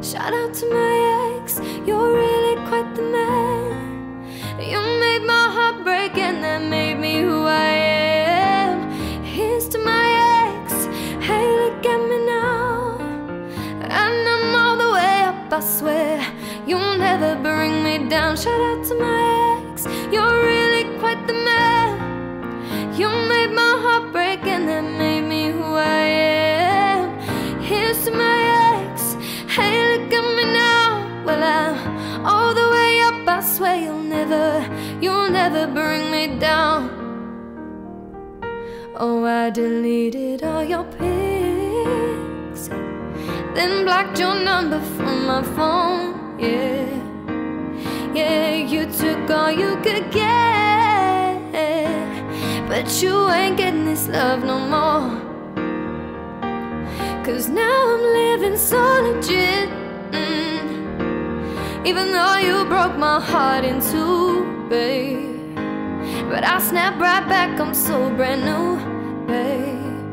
Shout 0.00 0.32
out 0.32 0.54
to 0.54 0.66
my 0.70 1.40
ex, 1.40 1.58
you're 1.84 2.12
really 2.14 2.54
quite 2.68 2.94
the 2.94 3.02
man. 3.02 4.22
You 4.60 4.78
made 4.78 5.24
my 5.26 5.50
heart 5.56 5.82
break 5.82 6.16
and 6.16 6.44
that 6.44 6.62
made 6.62 6.85
bring 35.74 36.10
me 36.10 36.38
down. 36.38 36.90
Oh, 38.96 39.24
I 39.24 39.50
deleted 39.50 40.42
all 40.42 40.64
your 40.64 40.84
pics, 40.84 42.68
then 43.54 43.84
blocked 43.84 44.18
your 44.18 44.34
number 44.34 44.80
from 44.96 45.26
my 45.26 45.42
phone. 45.42 46.38
Yeah, 46.38 46.88
yeah, 48.14 48.54
you 48.54 48.86
took 48.86 49.30
all 49.30 49.50
you 49.50 49.76
could 49.82 50.10
get, 50.10 51.52
but 52.68 53.02
you 53.02 53.28
ain't 53.30 53.56
getting 53.58 53.84
this 53.84 54.08
love 54.08 54.44
no 54.44 54.58
more. 54.58 55.20
Cause 57.24 57.48
now 57.48 57.94
I'm 57.94 58.02
living 58.02 58.56
so 58.56 58.82
legit. 59.02 59.68
mm. 60.12 61.86
Even 61.86 62.12
though 62.12 62.36
you 62.38 62.64
broke 62.64 62.96
my 62.96 63.20
heart 63.20 63.64
in 63.64 63.80
two, 63.80 64.44
babe. 64.70 65.35
But 66.28 66.42
I 66.44 66.58
snap 66.58 67.00
right 67.00 67.26
back, 67.28 67.60
I'm 67.60 67.72
so 67.72 68.10
brand 68.10 68.44
new, 68.44 68.76
babe. 69.26 70.12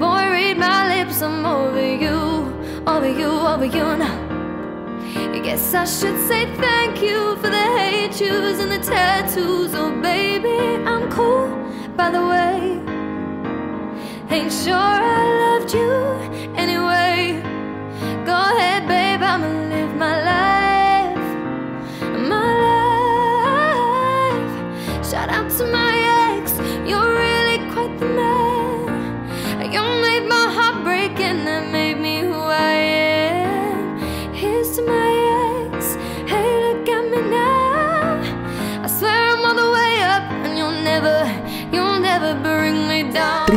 Boy, 0.00 0.30
read 0.30 0.56
my 0.56 0.88
lips, 0.96 1.20
I'm 1.20 1.44
over 1.44 1.80
you, 2.04 2.18
over 2.86 3.08
you, 3.08 3.28
over 3.28 3.66
you 3.66 3.96
now. 3.96 4.16
I 5.34 5.38
guess 5.40 5.74
I 5.74 5.84
should 5.84 6.18
say 6.26 6.46
thank 6.56 7.02
you 7.02 7.36
for 7.36 7.50
the 7.50 7.66
hate 7.78 8.18
yous 8.18 8.58
and 8.58 8.72
the 8.72 8.78
tattoos. 8.78 9.74
Oh, 9.74 9.90
baby, 10.00 10.82
I'm 10.84 11.10
cool, 11.10 11.48
by 11.94 12.10
the 12.10 12.26
way. 12.26 12.80
Ain't 14.30 14.52
sure 14.52 14.74
I 14.74 15.24
loved 15.44 15.74
you 15.74 15.92
anyway. 16.56 17.42
Go 18.24 18.34
ahead, 18.34 18.87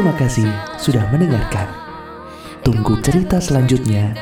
Terima 0.02 0.18
kasih 0.18 0.50
sudah 0.82 1.06
mendengarkan. 1.14 1.70
Tunggu 2.66 2.98
cerita 3.06 3.38
selanjutnya 3.38 4.18